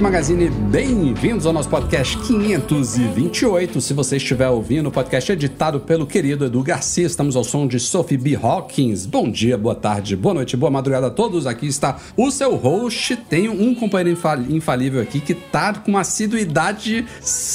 [0.00, 3.80] Magazine, bem-vindos ao nosso podcast 528.
[3.80, 7.06] Se você estiver ouvindo, o podcast é editado pelo querido Edu Garcia.
[7.06, 8.38] Estamos ao som de Sophie B.
[8.40, 9.06] Hawkins.
[9.06, 11.46] Bom dia, boa tarde, boa noite, boa madrugada a todos.
[11.46, 13.16] Aqui está o seu host.
[13.28, 17.04] Tenho um companheiro infalível aqui que tá com uma assiduidade.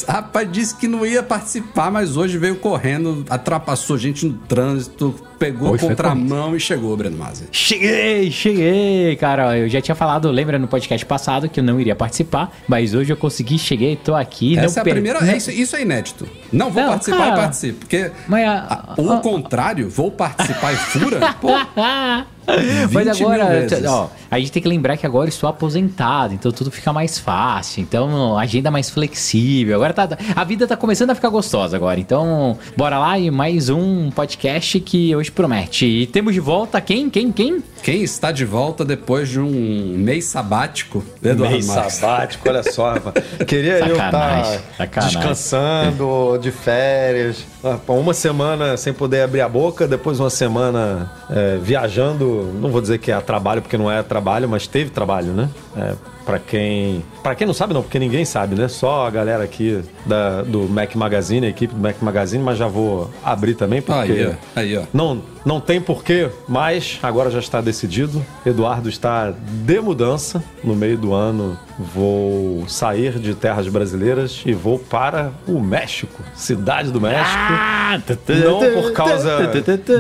[0.08, 5.72] Rapaz, disse que não ia participar, mas hoje veio correndo, atrapalhou gente no trânsito, pegou
[5.72, 7.45] Hoje foi contramão e chegou, Breno Masi.
[7.52, 9.58] Cheguei, cheguei, cara.
[9.58, 13.11] Eu já tinha falado, lembra no podcast passado que eu não iria participar, mas hoje
[13.11, 14.58] eu consegui, cheguei, tô aqui.
[14.58, 15.19] Essa é a per- primeira.
[15.19, 16.27] não- é Isso, isso é inédito.
[16.52, 17.31] Não vou Não, participar cara.
[17.31, 17.80] e participo.
[17.80, 18.11] Porque.
[18.27, 21.19] Mas a- a- o contrário, vou participar e fura.
[21.41, 21.49] Pô,
[22.91, 26.33] Mas 20 mil agora, ó, a gente tem que lembrar que agora eu estou aposentado,
[26.33, 27.81] então tudo fica mais fácil.
[27.81, 29.75] Então, agenda mais flexível.
[29.75, 31.99] Agora tá, a vida tá começando a ficar gostosa agora.
[31.99, 35.86] Então, bora lá e mais um podcast que hoje promete.
[35.86, 37.09] E temos de volta quem?
[37.09, 37.31] Quem?
[37.31, 37.64] Quem?
[37.83, 41.03] quem está de volta depois de um mês sabático?
[41.21, 41.95] Eduardo Mês Marques.
[41.95, 42.94] sabático, olha só.
[43.45, 45.19] Queria eu Sacanagem, estar sacanagem.
[45.19, 47.45] descansando, de férias.
[47.88, 52.33] Uma semana sem poder abrir a boca, depois uma semana é, viajando.
[52.34, 55.50] Não vou dizer que é trabalho, porque não é trabalho, mas teve trabalho, né?
[55.76, 57.03] É, para quem.
[57.21, 58.67] para quem não sabe, não, porque ninguém sabe, né?
[58.67, 62.67] Só a galera aqui da, do Mac Magazine, a equipe do Mac Magazine, mas já
[62.67, 64.11] vou abrir também, porque.
[64.11, 64.59] Aí, ó.
[64.59, 64.83] Aí, ó.
[64.93, 68.23] Não, não tem porquê, mas agora já está decidido.
[68.45, 69.33] Eduardo está
[69.65, 70.43] de mudança.
[70.64, 76.92] No meio do ano vou sair de terras brasileiras e vou para o México, cidade
[76.92, 77.25] do México.
[77.49, 77.99] Ah,
[78.43, 79.37] Não por causa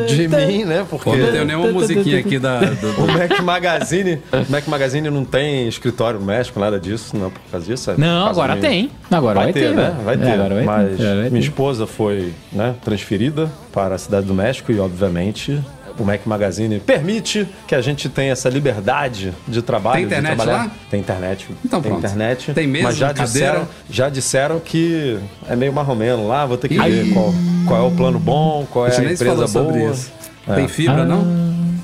[0.07, 0.85] de mim, né?
[0.89, 2.59] Porque Pô, não tenho nenhuma musiquinha aqui da.
[2.59, 7.27] do- o Mac Magazine, o Mac Magazine não tem escritório no México, nada disso, não
[7.27, 7.91] é por causa disso.
[7.91, 8.89] é Não, causa agora tem.
[9.11, 9.83] Agora vai, ter, né?
[9.91, 10.03] velho.
[10.05, 10.31] Vai É, ter.
[10.31, 11.03] agora vai Mas ter.
[11.03, 11.39] É, vai minha ter.
[11.39, 15.61] esposa foi né, transferida para a cidade do México e, obviamente,
[15.99, 19.97] o Mac Magazine permite que a gente tenha essa liberdade de trabalho.
[19.97, 20.63] Tem internet de trabalhar.
[20.65, 20.71] lá?
[20.89, 21.47] Tem internet.
[21.63, 22.03] Então tem pronto.
[22.05, 22.51] internet.
[22.53, 23.27] Tem mesa, mas já cadeira?
[23.27, 26.45] disseram, já disseram que é meio marromeno lá.
[26.47, 26.79] Vou ter que Ih.
[26.89, 27.31] ver qual,
[27.67, 29.47] qual é o plano bom, qual é a empresa boa.
[29.47, 30.11] sobre isso.
[30.47, 30.55] É.
[30.55, 31.23] Tem fibra, não?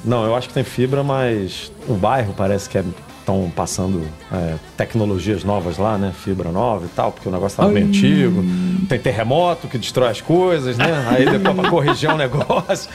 [0.04, 2.82] Não, eu acho que tem fibra, mas o bairro parece que
[3.30, 4.02] estão passando
[4.32, 6.12] é, tecnologias novas lá, né?
[6.24, 8.44] Fibra nova e tal, porque o negócio estava bem antigo.
[8.88, 11.06] Tem terremoto que destrói as coisas, né?
[11.10, 12.90] Aí depois para corrigir um negócio.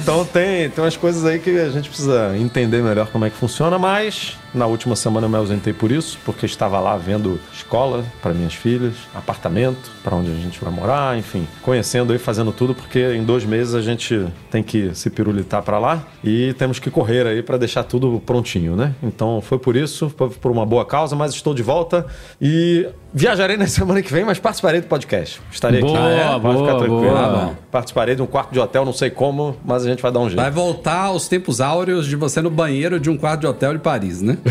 [0.00, 3.36] Então tem, tem umas coisas aí que a gente precisa entender melhor como é que
[3.36, 8.02] funciona, mas na última semana eu me ausentei por isso, porque estava lá vendo escola
[8.22, 12.74] para minhas filhas, apartamento para onde a gente vai morar, enfim, conhecendo aí, fazendo tudo,
[12.74, 16.90] porque em dois meses a gente tem que se pirulitar para lá e temos que
[16.90, 18.94] correr aí para deixar tudo prontinho, né?
[19.02, 22.06] Então foi por isso, foi por uma boa causa, mas estou de volta
[22.40, 25.40] e viajarei na semana que vem, mas participarei do podcast.
[25.52, 26.08] Estarei Boa, aqui.
[26.16, 26.78] boa, Pode ficar boa.
[26.84, 27.16] tranquilo.
[27.16, 27.54] Ah, bom.
[27.70, 30.28] Participarei de um quarto de hotel, não sei como, mas a gente vai dar um
[30.28, 30.40] jeito.
[30.40, 33.78] Vai voltar aos tempos áureos de você no banheiro de um quarto de hotel de
[33.80, 34.38] Paris, né?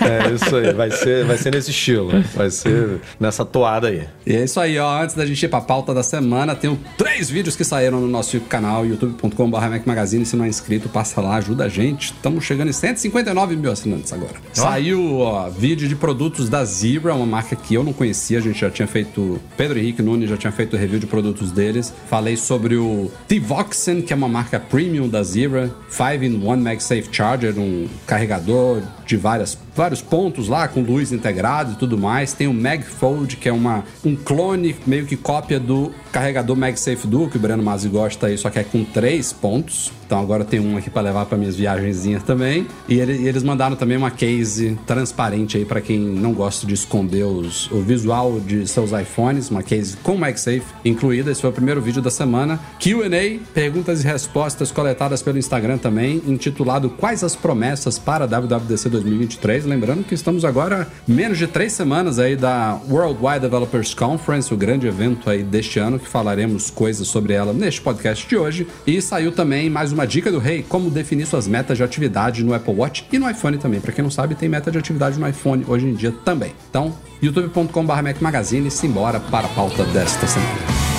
[0.00, 4.06] É isso aí, vai ser, vai ser nesse estilo, vai ser nessa toada aí.
[4.26, 5.02] E é isso aí, ó.
[5.02, 8.38] Antes da gente ir pra pauta da semana, tem três vídeos que saíram no nosso
[8.40, 10.24] canal, youtube.com.br Mac Magazine.
[10.26, 12.12] Se não é inscrito, passa lá, ajuda a gente.
[12.12, 14.34] Estamos chegando em 159 mil assinantes agora.
[14.52, 18.38] Saiu, ó, vídeo de produtos da Zebra, uma marca que eu não conhecia.
[18.38, 19.40] A gente já tinha feito.
[19.56, 21.92] Pedro Henrique Nunes já tinha feito review de produtos deles.
[22.08, 25.70] Falei sobre o T-Voxen, que é uma marca premium da Zebra.
[25.90, 31.96] 5-in-1 MagSafe Charger, um carregador de várias, vários pontos lá, com luz integrado e tudo
[31.96, 32.32] mais.
[32.32, 37.28] Tem o MagFold, que é uma, um clone meio que cópia do carregador MagSafe Duo,
[37.30, 39.92] que o Breno Mazzi gosta aí, só que é com três pontos.
[40.06, 42.66] Então agora tem um aqui para levar para minhas viagenzinhas também.
[42.88, 46.74] E, ele- e eles mandaram também uma case transparente aí para quem não gosta de
[46.74, 51.30] esconder os- o visual de seus iPhones, uma case com MagSafe incluída.
[51.30, 52.58] Esse foi o primeiro vídeo da semana.
[52.80, 58.26] Q&A, perguntas perguntas e respostas coletadas pelo Instagram também, intitulado Quais as promessas para a
[58.26, 59.64] WWDC 2023.
[59.64, 64.86] Lembrando que estamos agora menos de três semanas aí da Worldwide Developers Conference, o grande
[64.86, 68.66] evento aí deste ano, que falaremos coisas sobre ela neste podcast de hoje.
[68.86, 72.54] E saiu também mais uma dica do rei, como definir suas metas de atividade no
[72.54, 73.80] Apple Watch e no iPhone também.
[73.80, 76.52] Para quem não sabe, tem meta de atividade no iPhone hoje em dia também.
[76.70, 80.95] Então, youtube.com.br Magazine, simbora para a pauta desta semana.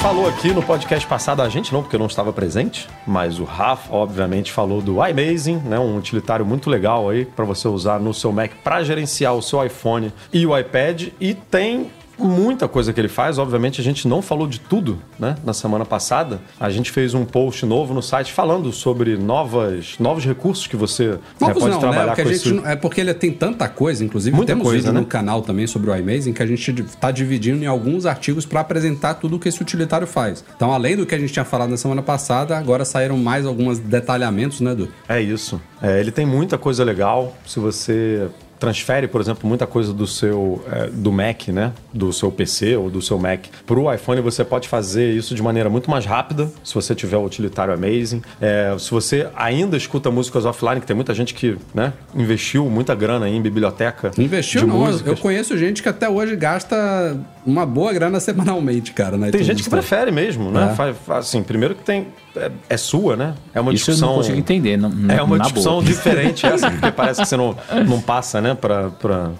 [0.00, 3.44] Falou aqui no podcast passado, a gente não, porque eu não estava presente, mas o
[3.44, 8.14] Rafa, obviamente, falou do iMazing, né, um utilitário muito legal aí para você usar no
[8.14, 11.08] seu Mac para gerenciar o seu iPhone e o iPad.
[11.20, 11.90] E tem
[12.24, 13.38] muita coisa que ele faz.
[13.38, 15.36] Obviamente, a gente não falou de tudo, né?
[15.44, 20.24] Na semana passada, a gente fez um post novo no site falando sobre novas, novos
[20.24, 22.06] recursos que você Novos né, pode não, trabalhar né?
[22.08, 22.52] Porque com esse...
[22.52, 25.00] não- é porque ele tem tanta coisa, inclusive Muita temos coisa, vídeo né?
[25.00, 28.60] no canal também sobre o iMazing que a gente está dividindo em alguns artigos para
[28.60, 30.44] apresentar tudo o que esse utilitário faz.
[30.56, 33.78] Então, além do que a gente tinha falado na semana passada, agora saíram mais alguns
[33.78, 34.88] detalhamentos, né, Edu?
[35.08, 35.60] É isso.
[35.82, 37.34] É, ele tem muita coisa legal.
[37.46, 38.28] Se você
[38.60, 42.90] transfere, por exemplo, muita coisa do seu é, do Mac, né, do seu PC ou
[42.90, 46.48] do seu Mac para o iPhone, você pode fazer isso de maneira muito mais rápida.
[46.62, 50.94] Se você tiver o utilitário Amazing, É, se você ainda escuta músicas offline, que tem
[50.94, 55.06] muita gente que, né, investiu muita grana em biblioteca Investiu de não, músicas.
[55.06, 59.16] eu conheço gente que até hoje gasta uma boa grana semanalmente, cara.
[59.16, 59.80] Né, Tem gente que Store.
[59.80, 60.70] prefere mesmo, né?
[60.72, 60.74] É.
[60.74, 63.34] Faz- faz- assim, primeiro que tem é, é sua, né?
[63.54, 64.08] É uma Isso eu discussão.
[64.10, 64.76] não consigo entender.
[64.76, 65.84] Não, É uma na discussão boa.
[65.84, 67.56] diferente essa, porque parece que você não,
[67.88, 69.30] não passa, né, pra, pra,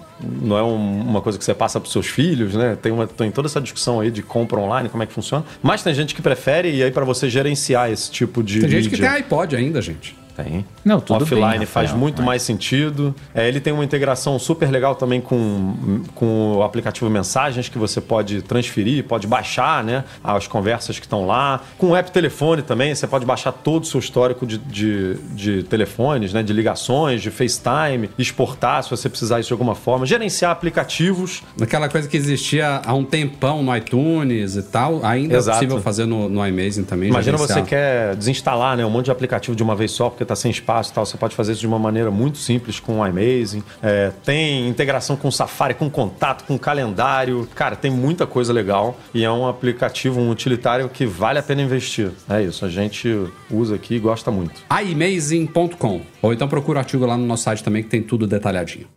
[0.41, 2.77] não é um- uma coisa que você passa pros seus filhos, né?
[2.81, 5.45] Tem, uma, tem toda essa discussão aí de compra online, como é que funciona.
[5.63, 8.89] Mas tem gente que prefere, e aí para você gerenciar esse tipo de Tem gente
[8.89, 10.17] que mídia- tem iPod ainda, gente.
[10.43, 10.65] Tem.
[10.83, 13.13] Não, tudo Offline bem, faz muito mas- mais sentido.
[13.35, 17.99] É, ele tem uma integração super legal também com, com o aplicativo Mensagens, que você
[18.01, 21.61] pode transferir, pode baixar né, as conversas que estão lá.
[21.77, 25.63] Com o app Telefone também, você pode baixar todo o seu histórico de, de, de
[25.63, 30.05] telefones, né, de ligações, de FaceTime, exportar se você precisar isso de alguma forma.
[30.05, 31.43] Gerenciar aplicativos.
[31.61, 35.57] Aquela coisa que existia há um tempão no iTunes e tal, ainda Exato.
[35.57, 37.09] é possível fazer no, no iMazing também.
[37.09, 37.69] Imagina você gerenciar.
[37.69, 40.91] quer desinstalar né, um monte de aplicativo de uma vez só, porque está sem espaço
[40.91, 41.05] e tal.
[41.05, 43.63] Você pode fazer isso de uma maneira muito simples com o iMazing.
[43.81, 47.47] É, tem integração com o Safari, com contato, com calendário.
[47.53, 48.97] Cara, tem muita coisa legal.
[49.13, 52.11] E é um aplicativo, um utilitário que vale a pena investir.
[52.29, 54.61] É isso, a gente usa aqui e gosta muito.
[54.71, 56.01] iMazing.com.
[56.21, 58.87] Ou então procura o artigo lá no nosso site também que tem tudo detalhadinho.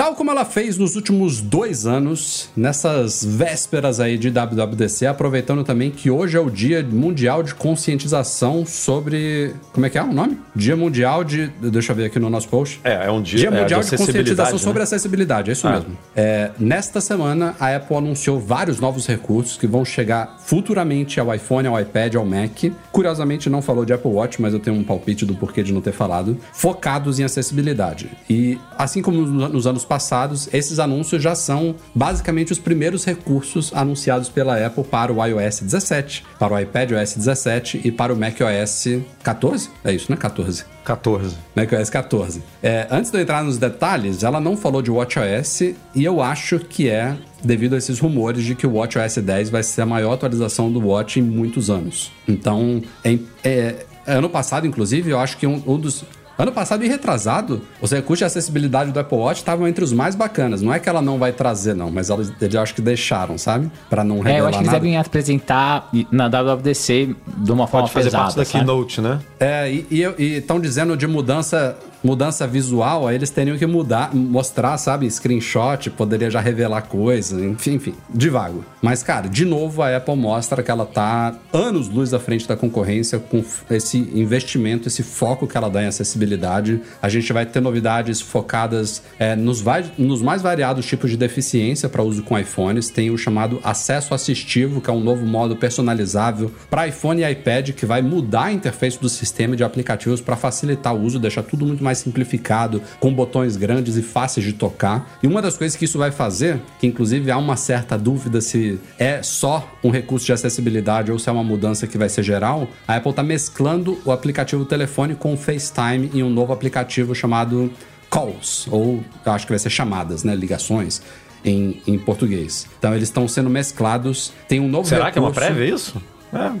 [0.00, 5.90] Tal como ela fez nos últimos dois anos, nessas vésperas aí de WWDC, aproveitando também
[5.90, 9.54] que hoje é o Dia Mundial de Conscientização sobre.
[9.74, 10.38] Como é que é o nome?
[10.56, 11.48] Dia Mundial de.
[11.60, 12.80] Deixa eu ver aqui no nosso post.
[12.82, 14.58] É, é um dia, Dia é, Mundial de, acessibilidade, Conscientização né?
[14.64, 15.72] sobre Acessibilidade, é isso Ah.
[15.72, 15.98] mesmo.
[16.16, 21.68] É, nesta semana, a Apple anunciou vários novos recursos que vão chegar futuramente ao iPhone,
[21.68, 22.72] ao iPad, ao Mac.
[22.90, 25.82] Curiosamente, não falou de Apple Watch, mas eu tenho um palpite do porquê de não
[25.82, 26.38] ter falado.
[26.54, 28.08] Focados em acessibilidade.
[28.30, 33.72] E assim como no- nos anos passados, esses anúncios já são basicamente os primeiros recursos
[33.74, 38.16] anunciados pela Apple para o iOS 17, para o iPad OS 17 e para o
[38.16, 38.86] macOS
[39.24, 39.68] 14.
[39.84, 40.16] É isso, né?
[40.16, 41.36] 14 14.
[41.56, 42.40] macOS 14.
[42.62, 45.60] É, antes de eu entrar nos detalhes, ela não falou de WatchOS
[45.92, 49.64] e eu acho que é devido a esses rumores de que o WatchOS 10 vai
[49.64, 52.12] ser a maior atualização do Watch em muitos anos.
[52.28, 56.04] Então, é- é- ano passado, inclusive, eu acho que um, um dos
[56.38, 60.14] Ano passado e retrasado, os recursos de acessibilidade do Apple Watch estavam entre os mais
[60.14, 60.62] bacanas.
[60.62, 63.70] Não é que ela não vai trazer, não, mas elas, eles acho que deixaram, sabe?
[63.90, 64.78] Pra não revelar É, eu acho que eles nada.
[64.80, 68.64] devem apresentar na WWDC de uma forma Pode fazer pesada, parte da sabe?
[68.64, 69.18] Keynote, né?
[69.38, 70.02] É, e
[70.36, 76.30] estão dizendo de mudança mudança visual, aí eles teriam que mudar, mostrar, sabe, screenshot, poderia
[76.30, 78.64] já revelar coisa, enfim, enfim, devago.
[78.80, 82.56] Mas, cara, de novo a Apple mostra que ela tá anos luz à frente da
[82.56, 86.80] concorrência com esse investimento, esse foco que ela dá em acessibilidade.
[87.02, 91.88] A gente vai ter novidades focadas é, nos, vai- nos mais variados tipos de deficiência
[91.88, 92.88] para uso com iPhones.
[92.88, 97.70] Tem o chamado acesso assistivo, que é um novo modo personalizável para iPhone e iPad
[97.70, 101.66] que vai mudar a interface do sistema de aplicativos para facilitar o uso, deixar tudo
[101.66, 105.18] muito mais simplificado, com botões grandes e fáceis de tocar.
[105.22, 108.78] E uma das coisas que isso vai fazer, que inclusive há uma certa dúvida se
[108.98, 112.68] é só um recurso de acessibilidade ou se é uma mudança que vai ser geral,
[112.86, 117.72] a Apple está mesclando o aplicativo telefone com o FaceTime em um novo aplicativo chamado
[118.10, 120.34] Calls, ou acho que vai ser chamadas, né?
[120.34, 121.00] Ligações.
[121.42, 122.66] em, em português.
[122.78, 124.30] Então eles estão sendo mesclados.
[124.46, 126.02] Tem um novo Será que é uma recurso- prévia isso?
[126.34, 126.52] É,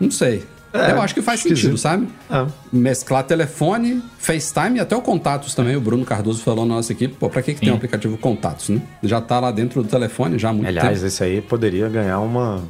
[0.00, 0.44] Não sei.
[0.84, 1.60] É, Eu acho que faz esquisito.
[1.62, 2.08] sentido, sabe?
[2.30, 2.46] É.
[2.72, 5.76] Mesclar telefone, FaceTime e até o Contatos também.
[5.76, 8.68] O Bruno Cardoso falou na nossa equipe, pô, pra que, que tem um aplicativo Contatos,
[8.68, 8.80] né?
[9.02, 11.06] Já tá lá dentro do telefone já há muito Aliás, tempo.
[11.06, 12.62] esse aí poderia ganhar uma,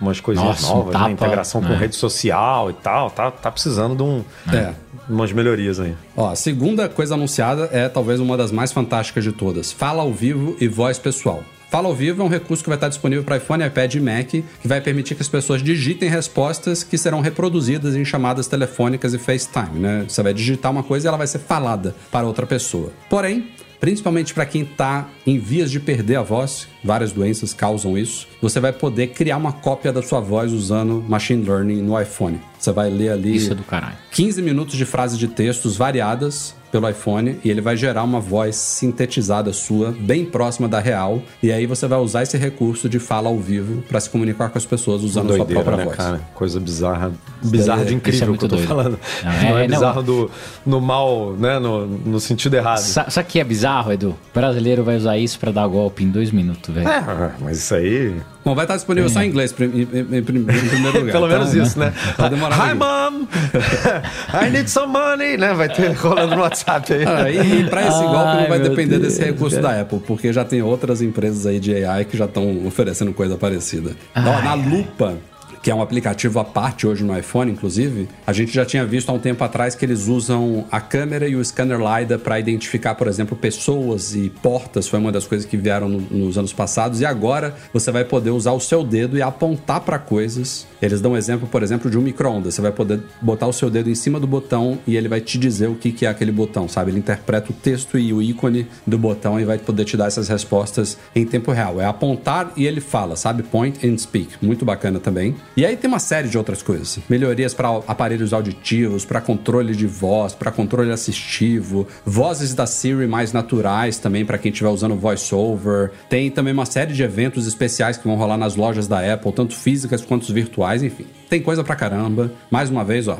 [0.00, 1.12] umas coisinhas Nossa, um novas, tapa, né?
[1.12, 1.76] Integração com né?
[1.76, 3.10] rede social e tal.
[3.10, 4.72] Tá, tá precisando de um, É.
[5.08, 5.94] umas melhorias aí.
[6.16, 9.72] Ó, a segunda coisa anunciada é talvez uma das mais fantásticas de todas.
[9.72, 11.42] Fala ao vivo e voz pessoal.
[11.68, 14.28] Fala ao vivo é um recurso que vai estar disponível para iPhone, iPad e Mac,
[14.28, 19.18] que vai permitir que as pessoas digitem respostas que serão reproduzidas em chamadas telefônicas e
[19.18, 20.04] FaceTime, né?
[20.08, 22.92] Você vai digitar uma coisa e ela vai ser falada para outra pessoa.
[23.10, 28.28] Porém, principalmente para quem está em vias de perder a voz, várias doenças causam isso,
[28.40, 32.40] você vai poder criar uma cópia da sua voz usando machine learning no iPhone.
[32.58, 33.96] Você vai ler ali Isso é do caralho.
[34.12, 38.54] 15 minutos de frases de textos variadas pelo iPhone e ele vai gerar uma voz
[38.56, 41.22] sintetizada sua, bem próxima da real.
[41.42, 44.58] E aí você vai usar esse recurso de fala ao vivo para se comunicar com
[44.58, 45.96] as pessoas usando a sua Doideira, própria né, voz.
[45.96, 46.20] cara?
[46.34, 47.12] Coisa bizarra.
[47.42, 48.68] Bizarra de incrível Isso que é eu tô doido.
[48.68, 48.98] falando.
[49.24, 49.74] Não, Não, é- é, não.
[49.76, 50.30] bizarro do,
[50.66, 51.58] no mal, né?
[51.58, 52.78] No, no sentido errado.
[52.78, 54.10] Sa- Sabe o que é bizarro, Edu?
[54.10, 56.88] O brasileiro vai usar isso pra dar golpe em dois minutos, velho.
[56.88, 58.14] É, mas isso aí.
[58.44, 61.12] Bom, vai estar disponível só em inglês em, em- em prim- em primeiro lugar.
[61.12, 61.92] Pelo menos Então, isso, né?
[62.16, 63.26] Vai demorar Hi, um mom!
[64.46, 65.36] I need some money!
[65.36, 65.52] Né?
[65.54, 68.98] Vai ter rolando no WhatsApp Ah, e e pra esse golpe não Ai, vai depender
[68.98, 72.24] Deus, desse recurso da Apple, porque já tem outras empresas aí de AI que já
[72.24, 73.92] estão oferecendo coisa parecida.
[74.16, 75.14] Ó, na Lupa,
[75.62, 79.08] que é um aplicativo à parte hoje no iPhone, inclusive, a gente já tinha visto
[79.10, 82.94] há um tempo atrás que eles usam a câmera e o scanner LiDAR para identificar,
[82.94, 84.88] por exemplo, pessoas e portas.
[84.88, 87.00] Foi uma das coisas que vieram no- nos anos passados.
[87.00, 90.66] E agora você vai poder usar o seu dedo e apontar para coisas.
[90.80, 92.54] Eles dão um exemplo, por exemplo, de um micro-ondas.
[92.54, 95.38] Você vai poder botar o seu dedo em cima do botão e ele vai te
[95.38, 96.90] dizer o que, que é aquele botão, sabe?
[96.90, 100.28] Ele interpreta o texto e o ícone do botão e vai poder te dar essas
[100.28, 101.80] respostas em tempo real.
[101.80, 103.42] É apontar e ele fala, sabe?
[103.42, 104.28] Point and speak.
[104.42, 105.34] Muito bacana também.
[105.56, 106.98] E aí tem uma série de outras coisas.
[107.08, 113.32] Melhorias para aparelhos auditivos, para controle de voz, para controle assistivo, vozes da Siri mais
[113.32, 115.92] naturais também para quem estiver usando voiceover.
[116.10, 119.54] Tem também uma série de eventos especiais que vão rolar nas lojas da Apple, tanto
[119.54, 121.06] físicas quanto virtuais, enfim.
[121.30, 122.30] Tem coisa pra caramba.
[122.50, 123.18] Mais uma vez, ó.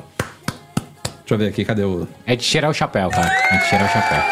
[1.20, 2.06] Deixa eu ver aqui, cadê o.
[2.26, 3.32] É de tirar o chapéu, cara.
[3.50, 4.22] É de tirar o chapéu.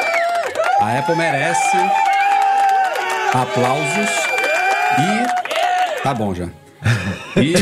[0.81, 1.77] A Apple merece
[3.33, 4.11] aplausos
[5.01, 6.03] e.
[6.03, 6.64] Tá bom já.
[7.37, 7.55] E,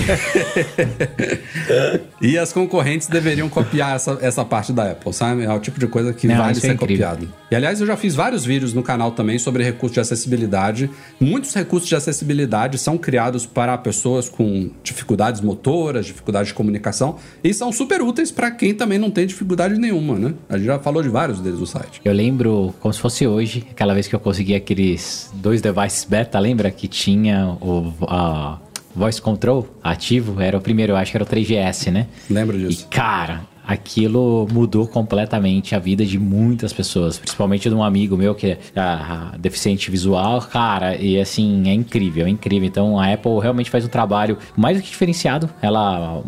[2.33, 5.45] e as concorrentes deveriam copiar essa, essa parte da Apple, sabe?
[5.45, 7.09] É o tipo de coisa que Não, vale é ser incrível.
[7.09, 7.33] copiado.
[7.51, 10.91] E aliás, eu já fiz vários vídeos no canal também sobre recursos de acessibilidade.
[11.21, 17.53] Muitos recursos de acessibilidade são criados para pessoas com dificuldades motoras, dificuldades de comunicação, e
[17.55, 20.35] são super úteis para quem também não tem dificuldade nenhuma, né?
[20.49, 22.01] A gente já falou de vários deles no site.
[22.05, 26.39] Eu lembro como se fosse hoje, aquela vez que eu consegui aqueles dois devices beta,
[26.39, 26.71] lembra?
[26.71, 28.59] Que tinha o a
[28.95, 32.07] voice control ativo, era o primeiro, eu acho que era o 3GS, né?
[32.31, 32.87] Lembra E disso?
[32.91, 38.49] cara, aquilo mudou completamente a vida de muitas pessoas, principalmente de um amigo meu que
[38.49, 42.67] é ah, deficiente visual, cara, e assim, é incrível, é incrível.
[42.69, 46.23] Então a Apple realmente faz um trabalho mais do que diferenciado, ela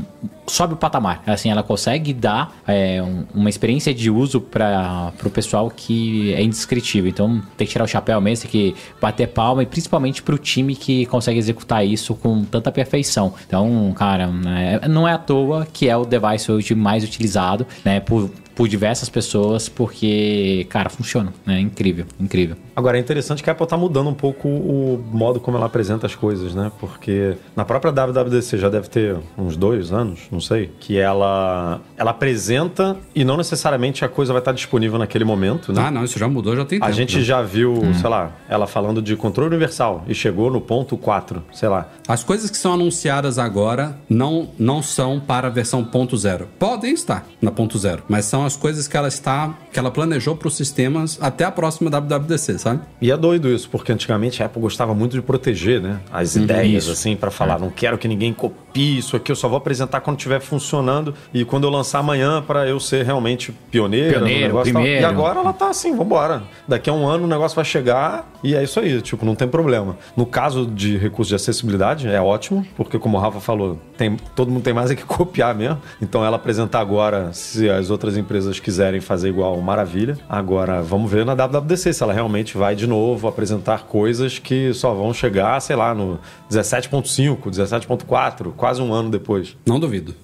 [0.47, 5.31] sobe o patamar, assim, ela consegue dar é, um- uma experiência de uso para o
[5.31, 7.09] pessoal que é indescritível.
[7.11, 10.39] Então tem que tirar o chapéu mesmo, tem que bater palma e principalmente para o
[10.39, 13.33] time que consegue executar isso com tanta perfeição.
[13.47, 18.01] Então, cara, né, não é à toa que é o device hoje mais utilizado, né,
[18.01, 21.59] por, por diversas pessoas, porque, cara, funciona, né?
[21.59, 22.57] Incrível, incrível.
[22.77, 26.07] Agora, é interessante que a Apple tá mudando um pouco o modo como ela apresenta
[26.07, 26.71] as coisas, né?
[26.81, 32.11] Porque na própria WWDC já deve ter uns dois anos, não sei, que ela, ela
[32.11, 35.85] apresenta e não necessariamente a coisa vai estar disponível naquele momento, né?
[35.87, 36.91] Ah, não, isso já mudou, já tem tempo.
[36.91, 37.23] A gente né?
[37.23, 41.69] já viu, sei lá, ela falando de controle universal e chegou no ponto 4, sei
[41.69, 41.89] lá.
[42.09, 46.49] As coisas que são anunciadas agora não, não são para a versão ponto zero.
[46.59, 50.37] Podem estar na ponto zero, mas são as coisas que ela está, que ela planejou
[50.37, 52.81] para os sistemas até a próxima WWDC, sabe?
[53.01, 56.01] E é doido isso, porque antigamente a Apple gostava muito de proteger, né?
[56.11, 56.93] As ideias, isso.
[56.93, 60.17] assim, pra falar, não quero que ninguém copie isso aqui, eu só vou apresentar quando
[60.17, 64.07] estiver funcionando e quando eu lançar amanhã pra eu ser realmente pioneiro.
[64.07, 64.83] no Pioneiro, negócio e tal.
[64.83, 65.03] primeiro.
[65.03, 66.43] E agora ela tá assim, vambora.
[66.67, 69.49] Daqui a um ano o negócio vai chegar e é isso aí, tipo, não tem
[69.49, 69.97] problema.
[70.17, 74.51] No caso de recurso de acessibilidade, é ótimo, porque como o Rafa falou, tem, todo
[74.51, 75.81] mundo tem mais é que copiar mesmo.
[76.01, 80.19] Então ela apresentar agora, se as outras empresas quiserem fazer igual, maravilha.
[80.29, 84.93] Agora, vamos ver na WWDC se ela realmente vai de novo apresentar coisas que só
[84.93, 86.19] vão chegar, sei lá, no
[86.51, 89.55] 17.5, 17.4, quase um ano depois.
[89.67, 90.15] Não duvido.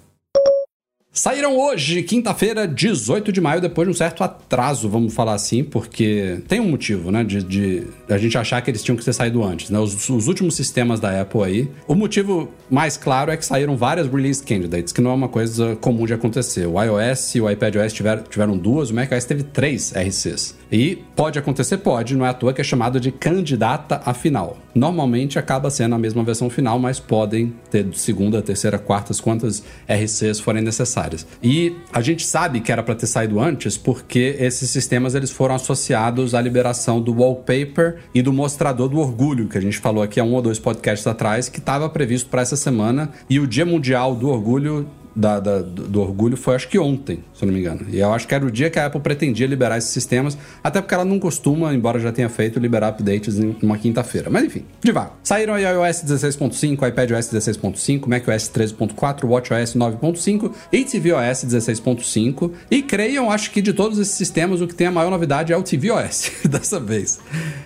[1.12, 6.40] Saíram hoje, quinta-feira, 18 de maio, depois de um certo atraso, vamos falar assim, porque
[6.46, 9.42] tem um motivo, né, de, de a gente achar que eles tinham que ter saído
[9.42, 9.78] antes, né?
[9.80, 11.70] Os, os, últimos sistemas da Apple aí.
[11.88, 15.74] O motivo mais claro é que saíram várias release candidates, que não é uma coisa
[15.76, 16.66] comum de acontecer.
[16.66, 20.56] O iOS e o iPadOS tiveram, tiveram duas, o macOS teve três RCs.
[20.70, 24.58] E pode acontecer, pode, não é à toa que é chamado de candidata a final.
[24.72, 30.38] Normalmente acaba sendo a mesma versão final, mas podem ter segunda, terceira, quartas, quantas RCs
[30.38, 30.99] forem necessárias.
[31.42, 35.54] E a gente sabe que era para ter saído antes porque esses sistemas eles foram
[35.54, 40.20] associados à liberação do wallpaper e do mostrador do orgulho, que a gente falou aqui
[40.20, 43.10] há um ou dois podcasts atrás, que estava previsto para essa semana.
[43.28, 47.44] E o Dia Mundial do Orgulho da, da, do orgulho foi acho que ontem, se
[47.44, 47.86] eu não me engano.
[47.90, 50.80] E eu acho que era o dia que a Apple pretendia liberar esses sistemas, até
[50.80, 54.30] porque ela não costuma, embora já tenha feito, liberar updates em uma quinta-feira.
[54.30, 55.18] Mas enfim, devagar.
[55.22, 62.50] Saíram aí iOS 16.5, iPadOS 16.5, macOS 13.4, WatchOS 9.5 e tvOS 16.5.
[62.70, 65.56] E creiam, acho que de todos esses sistemas, o que tem a maior novidade é
[65.56, 67.20] o tvOS, dessa vez.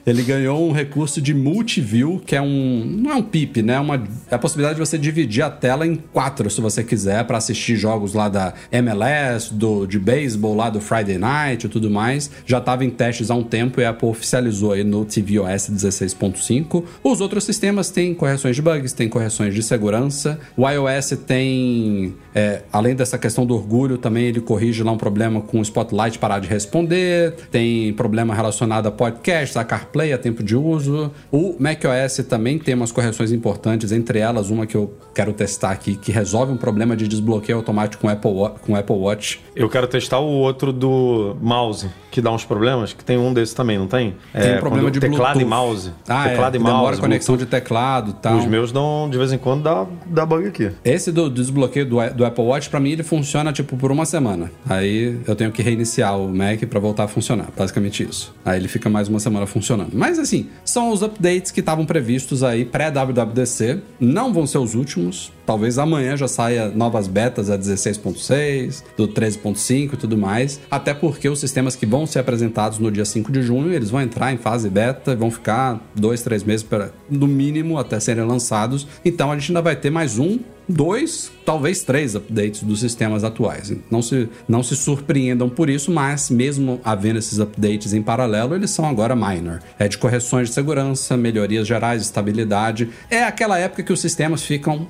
[0.06, 2.84] Ele ganhou um recurso de multiview, que é um...
[2.84, 3.74] não é um PIP, né?
[3.74, 3.96] É, uma,
[4.30, 7.74] é a possibilidade de você dividir a tela em quatro, se você quiser, para assistir
[7.74, 12.30] jogos lá da MLS, do, de beisebol lá do Friday Night e tudo mais.
[12.46, 16.84] Já estava em testes há um tempo e a Apple oficializou aí no tvOS 16.5.
[17.02, 20.38] Os outros sistemas têm correções de bugs, tem correções de segurança.
[20.56, 25.40] O iOS tem, é, além dessa questão do orgulho, também ele corrige lá um problema
[25.40, 27.34] com o Spotlight parar de responder.
[27.50, 31.10] Tem problema relacionado a podcast, a CarPlay, a tempo de uso.
[31.32, 35.96] O macOS também tem umas correções importantes, entre elas uma que eu quero testar aqui,
[35.96, 39.40] que resolve um problema de desbloqueio automático com Apple, com Apple Watch.
[39.54, 43.54] Eu quero testar o outro do mouse, que dá uns problemas, que tem um desses
[43.54, 44.14] também, não tem?
[44.32, 45.42] Tem é, um problema de teclado Bluetooth.
[45.42, 45.92] e mouse.
[46.08, 46.76] Ah, teclado é, e mouse.
[46.76, 48.36] demora conexão de teclado e tal.
[48.36, 50.70] Os meus dão, de vez em quando, dá, dá bug aqui.
[50.84, 54.04] Esse do, do desbloqueio do, do Apple Watch, para mim, ele funciona, tipo, por uma
[54.04, 54.50] semana.
[54.68, 57.48] Aí eu tenho que reiniciar o Mac para voltar a funcionar.
[57.56, 58.34] Basicamente isso.
[58.44, 59.90] Aí ele fica mais uma semana funcionando.
[59.92, 63.80] Mas, assim, são os updates que estavam previstos aí pré-WWDC.
[64.00, 65.32] Não vão ser os últimos.
[65.46, 70.60] Talvez amanhã já saia novas betas a 16.6, do 13.5 e tudo mais.
[70.70, 74.00] Até porque os sistemas que vão ser apresentados no dia 5 de junho, eles vão
[74.00, 78.24] entrar em fase beta e vão ficar dois, três meses, para, no mínimo, até serem
[78.24, 78.86] lançados.
[79.04, 83.72] Então a gente ainda vai ter mais um dois, talvez três updates dos sistemas atuais.
[83.90, 88.70] Não se, não se surpreendam por isso, mas mesmo havendo esses updates em paralelo, eles
[88.70, 89.60] são agora minor.
[89.78, 92.88] É de correções de segurança, melhorias gerais, estabilidade.
[93.10, 94.86] É aquela época que os sistemas ficam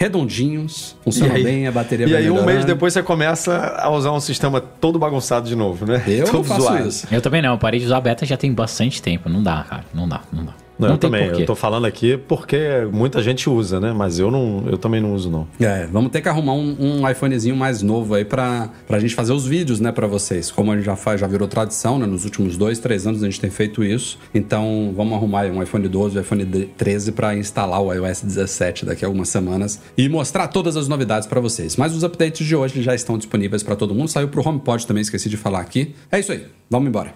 [0.00, 4.12] redondinhos, funcionam aí, bem, a bateria E aí um mês depois você começa a usar
[4.12, 6.02] um sistema todo bagunçado de novo, né?
[6.06, 6.88] Eu todo não faço zoado.
[6.88, 7.06] isso.
[7.12, 9.28] Eu também não, eu parei de usar beta já tem bastante tempo.
[9.28, 9.84] Não dá, cara.
[9.92, 10.54] Não dá, não dá.
[10.86, 11.28] Não, eu tem também.
[11.28, 11.42] porquê.
[11.42, 12.58] Eu tô falando aqui porque
[12.92, 13.92] muita gente usa, né?
[13.92, 15.46] Mas eu não, eu também não uso não.
[15.60, 19.32] É, vamos ter que arrumar um, um iPhonezinho mais novo aí pra, pra gente fazer
[19.32, 20.50] os vídeos, né, pra vocês.
[20.50, 22.06] Como a gente já faz, já virou tradição, né?
[22.06, 24.18] Nos últimos dois, três anos a gente tem feito isso.
[24.34, 28.86] Então, vamos arrumar aí um iPhone 12, um iPhone 13 pra instalar o iOS 17
[28.86, 31.76] daqui a algumas semanas e mostrar todas as novidades pra vocês.
[31.76, 34.08] Mas os updates de hoje já estão disponíveis pra todo mundo.
[34.08, 35.94] Saiu pro HomePod também, esqueci de falar aqui.
[36.10, 36.46] É isso aí.
[36.68, 37.14] Vamos embora.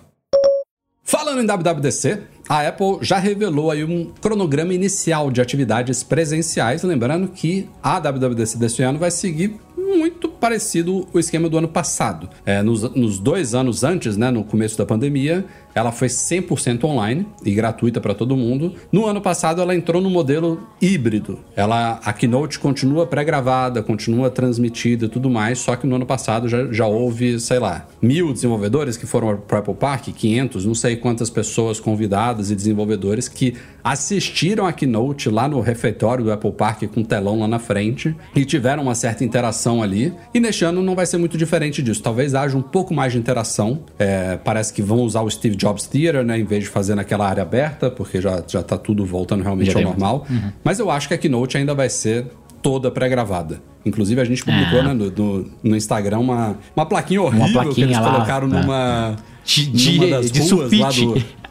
[1.06, 7.28] Falando em WWDC, a Apple já revelou aí um cronograma inicial de atividades presenciais, lembrando
[7.28, 12.28] que a WWDC deste ano vai seguir muito parecido o esquema do ano passado.
[12.44, 17.26] É, nos, nos dois anos antes, né, no começo da pandemia, ela foi 100% online
[17.44, 18.74] e gratuita para todo mundo.
[18.92, 21.40] No ano passado, ela entrou no modelo híbrido.
[21.56, 26.48] Ela, a Keynote continua pré-gravada, continua transmitida e tudo mais, só que no ano passado
[26.48, 30.74] já, já houve, sei lá, mil desenvolvedores que foram para o Apple Park, 500, não
[30.74, 36.52] sei quantas pessoas convidadas e desenvolvedores que assistiram a Keynote lá no refeitório do Apple
[36.52, 40.10] Park com telão lá na frente e tiveram uma certa interação ali.
[40.32, 42.02] E neste ano não vai ser muito diferente disso.
[42.02, 43.80] Talvez haja um pouco mais de interação.
[43.98, 46.38] É, parece que vão usar o Steve Jobs Theater, né?
[46.38, 49.78] Em vez de fazer naquela área aberta, porque já, já tá tudo voltando realmente Já
[49.78, 50.26] ao normal.
[50.64, 52.26] Mas eu acho que a Keynote ainda vai ser
[52.62, 53.60] toda pré-gravada.
[53.84, 54.82] Inclusive, a gente publicou É.
[54.82, 58.62] né, no, no- no Instagram uma, uma plaquinha horrível que plaquinha eles lá, colocaram né?
[58.62, 61.20] numa, De- de- numa das de ruas lá sulfite.
[61.20, 61.43] do...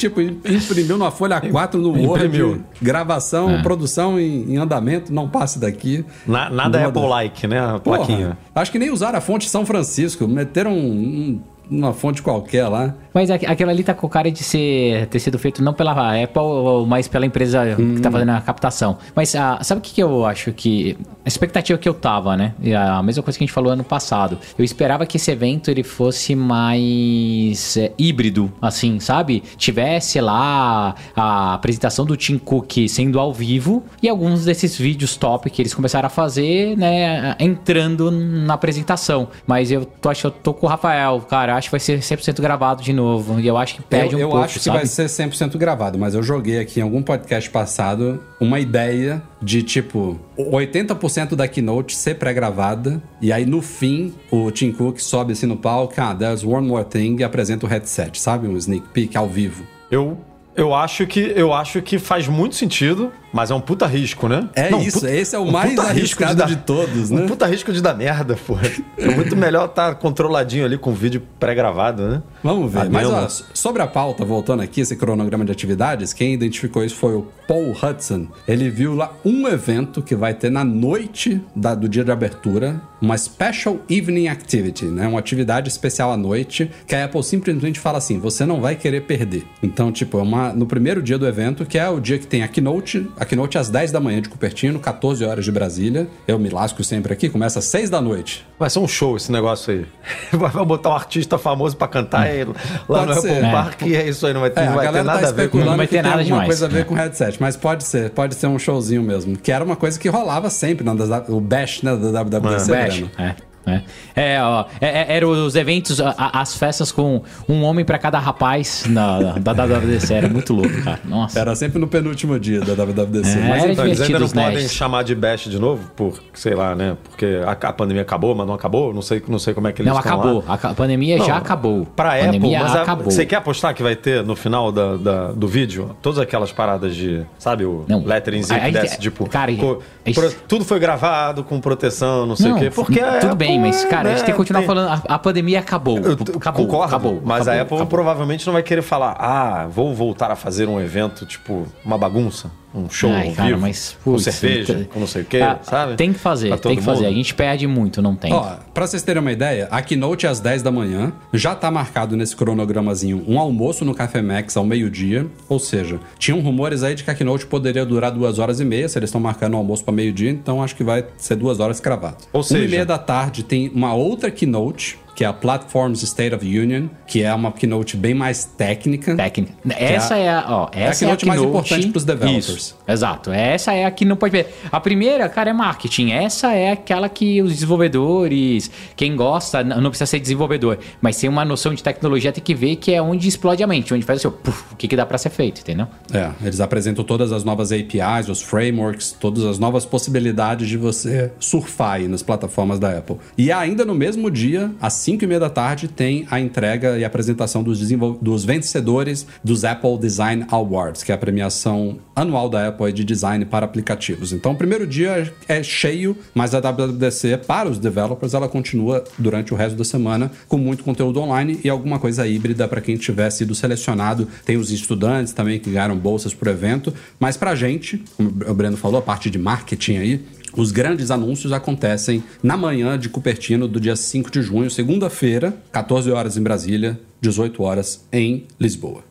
[0.00, 2.62] Tipo, imprimiu numa folha A4 no Word, Imprimiu.
[2.80, 3.62] gravação, É.
[3.62, 6.04] produção em, em andamento, não passe daqui.
[6.26, 6.84] Na- nada é.
[6.86, 7.60] Apple-like, né?
[7.60, 8.38] A Porra, plaquinha.
[8.54, 12.94] acho que nem usaram a fonte São Francisco, meteram um, um numa fonte qualquer lá.
[13.14, 16.42] Mas aqu- aquilo ali tá com cara de ser, ter sido feito não pela Apple,
[16.88, 18.98] mas pela empresa que tá fazendo a captação.
[19.14, 20.96] Mas ah, sabe o que, que eu acho que.
[21.24, 22.54] A expectativa que eu tava, né?
[22.62, 24.38] E a mesma coisa que a gente falou ano passado.
[24.58, 29.42] Eu esperava que esse evento ele fosse mais é, híbrido, assim, sabe?
[29.56, 35.50] Tivesse lá a apresentação do Tim Cook sendo ao vivo e alguns desses vídeos top
[35.50, 37.36] que eles começaram a fazer, né?
[37.38, 39.28] Entrando na apresentação.
[39.46, 41.56] Mas eu tô, acho que eu tô com o Rafael, cara.
[41.56, 43.38] Acho que vai ser 100% gravado de novo.
[43.40, 44.78] E eu acho que perde eu um eu pouco, acho que sabe?
[44.78, 49.62] vai ser 100% gravado, mas eu joguei aqui em algum podcast passado uma ideia de
[49.62, 55.46] tipo 80% da keynote ser pré-gravada e aí no fim o Tim Cook sobe assim
[55.46, 58.46] no palco, ah, there's one more thing e apresenta o headset, sabe?
[58.46, 59.64] Um sneak peek ao vivo.
[59.90, 60.18] Eu,
[60.54, 64.48] eu, acho que, eu acho que faz muito sentido, mas é um puta risco, né?
[64.54, 67.22] É isso, esse é o mais puta arriscado dar- de todos, né?
[67.22, 68.70] Um puta risco de dar merda, porra.
[68.98, 72.22] É muito melhor estar controladinho ali com o vídeo pré-gravado, né?
[72.42, 72.80] Vamos ver.
[72.80, 73.18] A Mas demo.
[73.20, 77.26] ó, sobre a pauta, voltando aqui, esse cronograma de atividades, quem identificou isso foi o
[77.46, 78.26] Paul Hudson.
[78.46, 82.80] Ele viu lá um evento que vai ter na noite da- do dia de abertura,
[83.00, 85.06] uma Special Evening Activity, né?
[85.08, 89.02] Uma atividade especial à noite, que a Apple simplesmente fala assim: você não vai querer
[89.02, 89.44] perder.
[89.62, 92.42] Então, tipo, é uma, no primeiro dia do evento, que é o dia que tem
[92.42, 96.08] a keynote, a keynote às 10 da manhã de Cupertino, 14 horas de Brasília.
[96.26, 98.46] Eu me lasco sempre aqui, começa às 6 da noite.
[98.58, 99.86] Vai ser um show esse negócio aí.
[100.36, 102.54] Vai botar um artista famoso pra cantar aí lá
[102.86, 103.30] Pode no ser.
[103.32, 103.50] Apple É.
[103.52, 105.20] Park e é isso aí, não vai ter, É, não a vai ter galera nada
[105.20, 106.46] tá a ver com especulando Não vai que ter tem nada alguma demais.
[106.48, 106.84] coisa a ver É.
[106.84, 110.08] com headset, mas pode ser, pode ser um showzinho mesmo, que era uma coisa que
[110.08, 113.10] rolava sempre, das- o bash, né, da WWDC, Bash, Breno.
[113.18, 113.34] é.
[113.66, 113.82] É,
[114.16, 118.18] é, ó, é, é, eram os eventos, a- as festas com um homem pra cada
[118.18, 120.14] rapaz na, da WWDC.
[120.14, 120.98] Era muito louco, cara.
[121.04, 121.38] Nossa.
[121.38, 123.38] Era sempre no penúltimo dia da WWDC.
[123.38, 126.74] É, mas enfim, Eles ainda não podem chamar de Bash de novo, por, sei lá,
[126.74, 126.96] né?
[127.04, 128.94] Porque a, a pandemia acabou, mas não acabou.
[128.94, 130.42] Não sei, não sei como é que eles Não, acabou.
[130.46, 130.54] lá.
[130.62, 131.86] A pandemia Não, já acabou.
[131.94, 133.04] Pra a Apple, pandemia mas acabou.
[133.10, 136.94] você quer apostar que vai ter no final da, da- do vídeo todas aquelas paradas
[136.96, 138.04] de, sabe, o Não.
[138.04, 139.80] letteringzinho Aí- que desce, tipo, cara, co-
[140.14, 142.70] pro- tudo foi gravado com proteção, não sei o quê.
[142.70, 144.88] Porque tudo Apple, bem, mas, cara, a gente né, tem que continuar tem- falando.
[145.08, 145.98] A, a pandemia acabou.
[145.98, 146.66] Eu acabou.
[146.66, 147.86] concordo, acabou, mas a acabou, Apple acabou.
[147.86, 152.50] provavelmente não vai querer falar, ah, vou voltar a fazer um evento, tipo, uma bagunça,
[152.74, 155.24] um show Ai, ao cara, vivo, mas, com putz, cerveja, então- com não sei o
[155.24, 155.96] quê, Ah, sabe?
[155.96, 157.02] Tem que fazer, tem que fazer.
[157.04, 157.10] mundo.
[157.12, 158.32] A gente perde muito, não tem.
[158.32, 161.70] Ó, pra vocês terem uma ideia, a keynote é às 10 da manhã, já tá
[161.70, 166.94] marcado nesse cronogramazinho um almoço no Café Max ao meio-dia, ou seja, tinham rumores aí
[166.94, 169.56] de que a keynote poderia durar duas horas e meia, se eles estão marcando o
[169.56, 172.16] almoço pra meio-dia, então acho que vai ser duas horas cravado.
[172.32, 176.02] Ou Uma seja- e meia da tarde tem uma outra keynote, que é a Platforms
[176.02, 179.14] State of Union, que é uma keynote bem mais técnica.
[179.14, 179.52] Técnica.
[179.68, 182.48] Essa é a, ó, é a essa é a keynote mais importante pros developers.
[182.48, 183.30] Isso, exato.
[183.30, 184.46] Essa é a que não pode ver.
[184.72, 186.12] A primeira, cara, é marketing.
[186.12, 191.44] Essa é aquela que os desenvolvedores, quem gosta, não precisa ser desenvolvedor, mas tem uma
[191.44, 194.28] noção de tecnologia, tem que ver que é onde explode a mente, onde faz assim,
[194.28, 195.86] ó, puf, o que, que dá pra ser feito, entendeu?
[196.14, 201.30] É, eles apresentam todas as novas APIs, os frameworks, todas as novas possibilidades de você
[201.38, 203.18] surfar aí nas plataformas da Apple.
[203.36, 207.04] E ainda no mesmo dia, às 5 e meia da tarde, tem a entrega e
[207.04, 207.80] apresentação dos,
[208.20, 213.44] dos vencedores dos Apple Design Awards, que é a premiação anual da Apple de design
[213.44, 214.32] para aplicativos.
[214.32, 219.52] Então, o primeiro dia é cheio, mas a WWDC, para os developers, ela continua durante
[219.52, 223.30] o resto da semana com muito conteúdo online e alguma coisa híbrida para quem tiver
[223.30, 224.28] sido selecionado.
[224.44, 228.76] Tem os estudantes também que ganharam bolsas por evento, mas pra gente, como o Breno
[228.76, 230.24] falou, a parte de marketing aí,
[230.56, 236.10] os grandes anúncios acontecem na manhã de Cupertino do dia 5 de junho, segunda-feira, 14
[236.10, 239.10] horas em Brasília, 18 horas em Lisboa.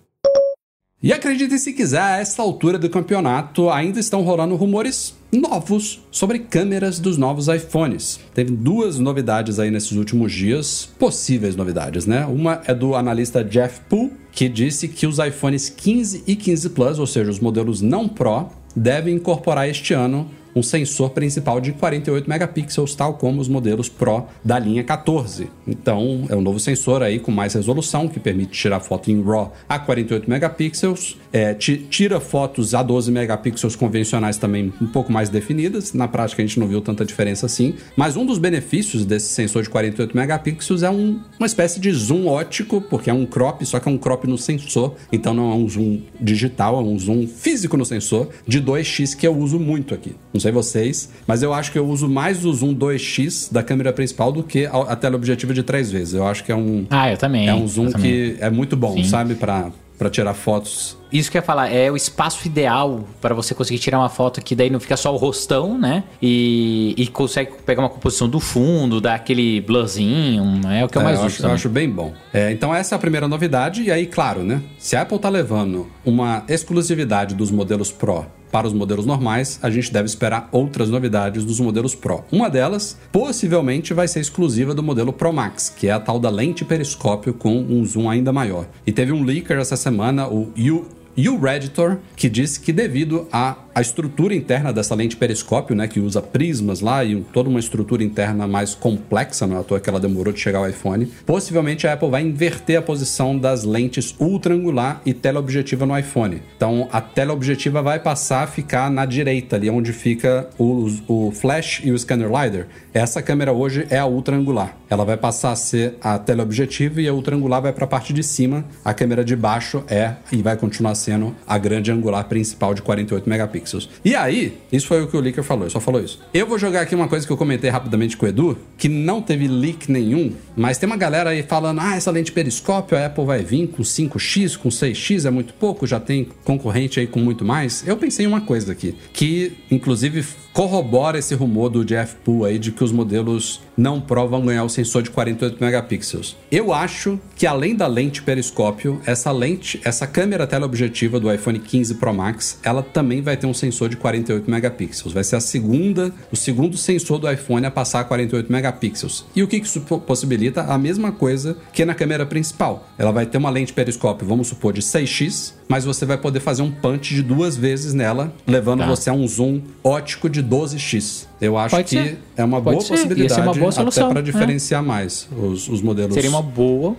[1.01, 6.39] E acreditem se quiser, a esta altura do campeonato ainda estão rolando rumores novos sobre
[6.39, 8.19] câmeras dos novos iPhones.
[8.33, 12.25] Teve duas novidades aí nesses últimos dias, possíveis novidades, né?
[12.25, 16.99] Uma é do analista Jeff Poole, que disse que os iPhones 15 e 15 Plus,
[16.99, 22.29] ou seja, os modelos não Pro, devem incorporar este ano um sensor principal de 48
[22.29, 25.47] megapixels, tal como os modelos Pro da linha 14.
[25.67, 29.53] Então, é um novo sensor aí com mais resolução, que permite tirar foto em RAW
[29.67, 35.29] a 48 megapixels, é, ti- tira fotos a 12 megapixels convencionais também um pouco mais
[35.29, 35.93] definidas.
[35.93, 37.75] Na prática, a gente não viu tanta diferença assim.
[37.95, 42.27] Mas um dos benefícios desse sensor de 48 megapixels é um- uma espécie de zoom
[42.27, 44.95] ótico, porque é um crop, só que é um crop no sensor.
[45.11, 49.25] Então, não é um zoom digital, é um zoom físico no sensor de 2x que
[49.27, 50.15] eu uso muito aqui.
[50.33, 53.91] Não sei vocês, mas eu acho que eu uso mais o zoom 2x da câmera
[53.93, 56.13] principal do que a a teleobjetiva de três vezes.
[56.13, 57.47] Eu acho que é um, Ah, eu também.
[57.47, 59.03] é um zoom que é muito bom, Sim.
[59.03, 59.35] sabe?
[59.35, 63.53] Pra para tirar fotos isso que eu ia falar, é o espaço ideal para você
[63.55, 66.03] conseguir tirar uma foto que daí não fica só o rostão, né?
[66.21, 71.01] E, e consegue pegar uma composição do fundo, dar aquele blurzinho, é o que eu
[71.01, 72.13] É, mais eu acho, eu acho bem bom.
[72.33, 73.83] É, então essa é a primeira novidade.
[73.83, 74.61] E aí, claro, né?
[74.77, 79.69] Se a Apple tá levando uma exclusividade dos modelos Pro para os modelos normais, a
[79.69, 82.23] gente deve esperar outras novidades dos modelos Pro.
[82.31, 86.29] Uma delas, possivelmente, vai ser exclusiva do modelo Pro Max, que é a tal da
[86.29, 88.65] lente periscópio com um zoom ainda maior.
[88.85, 93.27] E teve um leaker essa semana, o U e o Redditor, que disse que devido
[93.31, 97.61] à, à estrutura interna dessa lente periscópio, né, que usa prismas lá e toda uma
[97.61, 101.05] estrutura interna mais complexa, não é à toa que ela demorou de chegar ao iPhone,
[101.25, 106.41] possivelmente a Apple vai inverter a posição das lentes ultra angular e teleobjetiva no iPhone.
[106.57, 111.79] Então a teleobjetiva vai passar a ficar na direita, ali onde fica o, o flash
[111.81, 112.67] e o scanner LiDAR.
[112.93, 114.75] Essa câmera hoje é a ultra angular.
[114.89, 118.11] Ela vai passar a ser a teleobjetiva e a ultra angular vai para a parte
[118.11, 118.65] de cima.
[118.83, 123.29] A câmera de baixo é e vai continuar sendo a grande angular principal de 48
[123.29, 123.68] megapixels.
[124.03, 126.19] E aí, isso foi o que o Leaker falou, ele só falou isso.
[126.33, 129.21] Eu vou jogar aqui uma coisa que eu comentei rapidamente com o Edu, que não
[129.21, 133.25] teve leak nenhum, mas tem uma galera aí falando: ah, essa lente periscópio a Apple
[133.25, 137.45] vai vir com 5x, com 6x, é muito pouco, já tem concorrente aí com muito
[137.45, 137.87] mais.
[137.87, 140.23] Eu pensei em uma coisa aqui, que inclusive
[140.59, 144.65] corrobora esse rumor do Jeff Poole aí de que os modelos não Pro vão ganhar
[144.65, 146.35] o sensor de 48 megapixels.
[146.51, 151.95] Eu acho que além da lente periscópio, essa lente, essa câmera teleobjetiva do iPhone 15
[151.95, 155.13] Pro Max, ela também vai ter um sensor de 48 megapixels.
[155.13, 159.25] Vai ser a segunda, o segundo sensor do iPhone a passar a 48 megapixels.
[159.33, 160.63] E o que isso po- possibilita?
[160.63, 162.89] A mesma coisa que na câmera principal.
[162.97, 166.63] Ela vai ter uma lente periscópio, vamos supor, de 6x, mas você vai poder fazer
[166.63, 168.87] um punch de duas vezes nela, levando Tá.
[168.87, 171.28] você a um zoom ótico de 12x.
[171.41, 172.17] Eu acho Pode que ser.
[172.35, 172.93] é uma Pode boa ser.
[172.95, 174.23] Possibilidade uma boa solução, até para é.
[174.23, 176.13] diferenciar mais os, os modelos.
[176.13, 176.95] Seria uma boa,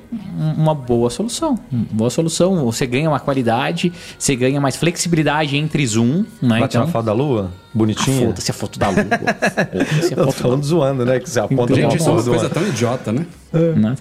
[0.56, 1.58] uma boa solução.
[1.70, 2.64] Uma boa solução.
[2.64, 6.58] Você ganha uma qualidade, você ganha mais flexibilidade entre zoom, né?
[6.60, 7.50] Vai tirar uma foto da lua?
[7.54, 8.26] Ah, Bonitinha?
[8.26, 9.04] Foda-se a foto da lua.
[9.04, 11.20] Foda-se a da falando zoando, né?
[11.20, 13.26] Que você aponta Gente, uma isso é uma coisa tão idiota, né?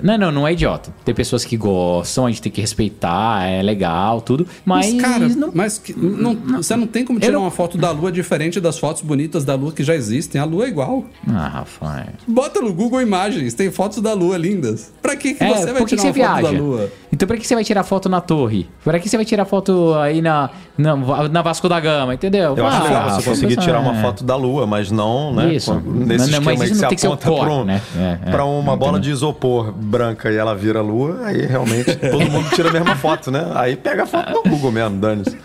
[0.04, 0.91] Não, não, não é idiota.
[1.04, 4.45] Tem pessoas que gostam, a gente tem que respeitar, é legal, tudo.
[4.63, 7.78] Mas, Mas, cara, não, mas que- não- você não tem como tirar não- uma foto
[7.78, 10.29] da Lua diferente das fotos bonitas da Lua que já existem.
[10.38, 11.06] A Lua igual.
[11.28, 12.08] Ah, Rafael.
[12.28, 14.92] Bota no Google Imagens, tem fotos da Lua lindas.
[15.02, 16.89] Pra que, que É, você vai que tirar você uma foto da Lua?
[17.12, 18.70] Então pra que você vai tirar foto na torre?
[18.84, 20.96] Pra que você vai tirar foto aí na, na,
[21.30, 22.56] na Vasco da Gama, entendeu?
[22.56, 24.02] Eu acho Ah, legal você conseguir pensa- tirar uma é.
[24.02, 25.54] foto da lua, mas não, né?
[25.54, 25.74] Isso.
[25.74, 27.30] Não, Nesse não, esquema mas aí isso que não você tem que ser o aponta
[27.30, 27.82] core, pra, um- né?
[27.98, 28.32] É, é.
[28.32, 32.70] pra uma bola de isopor branca e ela vira lua, aí realmente todo mundo tira
[32.70, 33.52] a mesma foto, né?
[33.56, 35.36] Aí pega a foto do Google mesmo, dane-se.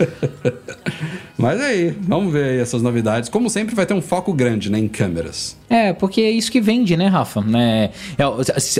[1.37, 3.29] Mas aí, vamos ver aí essas novidades.
[3.29, 5.57] Como sempre, vai ter um foco grande né, em câmeras.
[5.69, 7.45] É, porque é isso que vende, né, Rafa?
[7.57, 8.27] É, é,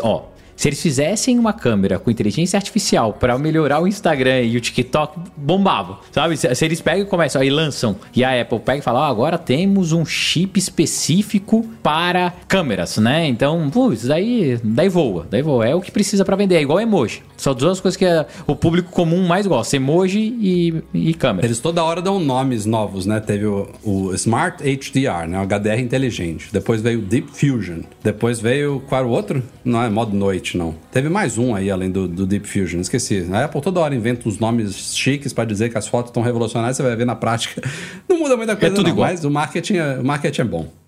[0.03, 0.23] ó,
[0.57, 5.19] se- eles fizessem uma câmera com inteligência artificial pra melhorar o Instagram e o TikTok,
[5.37, 6.37] bombava, sabe?
[6.37, 9.05] Se, se eles pegam e começam, aí lançam, e a Apple pega e fala, ó,
[9.11, 13.27] agora temos um chip específico para câmeras, né?
[13.27, 15.67] Então, putz, daí, daí voa, daí voa.
[15.67, 17.23] É o que precisa pra vender, é igual emoji.
[17.37, 18.05] São duas coisas que
[18.47, 21.47] o público comum mais gosta, emoji e, e câmera.
[21.47, 23.21] Eles toda hora dão nomes novos, né?
[23.21, 25.41] Teve o, o Smart HDR, né?
[25.41, 26.49] O HDR inteligente.
[26.53, 27.81] Depois veio o Deep Fusion.
[28.03, 29.43] Depois veio, qual era o outro?
[29.65, 30.75] Não é modo noite, não.
[30.93, 32.81] Teve mais um aí, além do, do Deep Fusion.
[32.81, 33.27] Esqueci.
[33.33, 36.77] A Apple toda hora inventa uns nomes chiques pra dizer que as fotos estão revolucionárias.
[36.77, 37.63] Você vai ver na prática.
[38.09, 39.09] Não muda muita coisa, tudo não, igual.
[39.09, 40.84] Mas o marketing, é, o marketing é bom.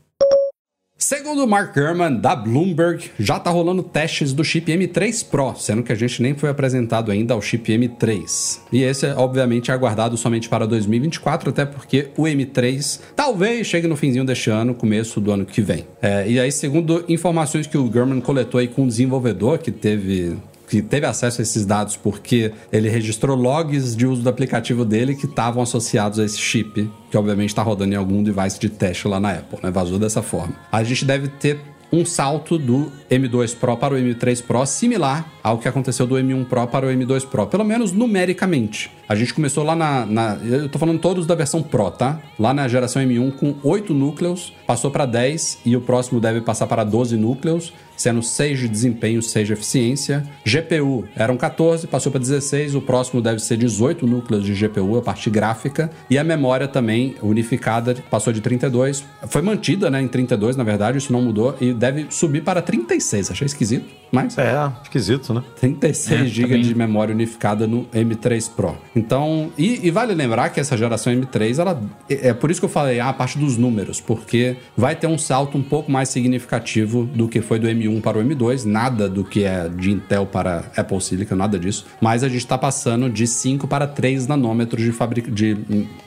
[0.99, 5.83] Segundo o Mark Gurman, da Bloomberg, já tá rolando testes do chip M3 Pro, sendo
[5.83, 8.61] que a gente nem foi apresentado ainda ao chip M3.
[8.73, 13.87] E esse, é, obviamente, é aguardado somente para 2024, até porque o M3 talvez chegue
[13.87, 15.87] no finzinho deste ano, começo do ano que vem.
[16.01, 20.35] É, e aí, segundo informações que o Gurman coletou aí com um desenvolvedor que teve
[20.69, 25.15] que teve acesso a esses dados porque ele registrou logs de uso do aplicativo dele
[25.15, 29.07] que estavam associados a esse chip, que obviamente está rodando em algum device de teste
[29.09, 29.71] lá na Apple, né?
[29.71, 30.55] Vazou dessa forma.
[30.73, 31.59] A gente deve ter
[31.93, 36.45] um salto do M2 Pro para o M3 Pro similar ao que aconteceu do M1
[36.47, 38.91] Pro para o M2 Pro, pelo menos numericamente.
[39.09, 42.19] A gente começou lá na, na- Eu tô falando todos da versão Pro, tá?
[42.41, 46.67] Lá na geração M1 com 8 núcleos, passou para 10 e o próximo deve passar
[46.67, 50.23] para 12 núcleos, sendo 6 de desempenho, 6 de eficiência.
[50.45, 55.03] GPU eram 14, passou para 16, o próximo deve ser 18 núcleos de GPU, a
[55.03, 55.91] parte gráfica.
[56.11, 60.99] E a memória também unificada passou de 32, foi mantida né, em 32, na verdade,
[60.99, 63.31] isso não mudou, e deve subir para 36.
[63.31, 64.37] Achei esquisito, mas.
[64.37, 65.43] É, esquisito, né?
[65.61, 66.63] 36 É, GB também.
[66.63, 68.77] de memória unificada no M3 Pro.
[68.95, 71.81] Então, e, e vale lembrar que essa geração M3, ela
[72.11, 75.07] é é por isso que eu falei ah, a parte dos números, porque vai ter
[75.07, 78.65] um salto um pouco mais significativo do que foi do M1 M1 para o M2,
[78.65, 81.87] nada do que é de Intel para Apple Silicon, nada disso.
[82.01, 85.31] Mas a gente está passando de 5 para 3 nanômetros de, fabric...
[85.31, 85.57] de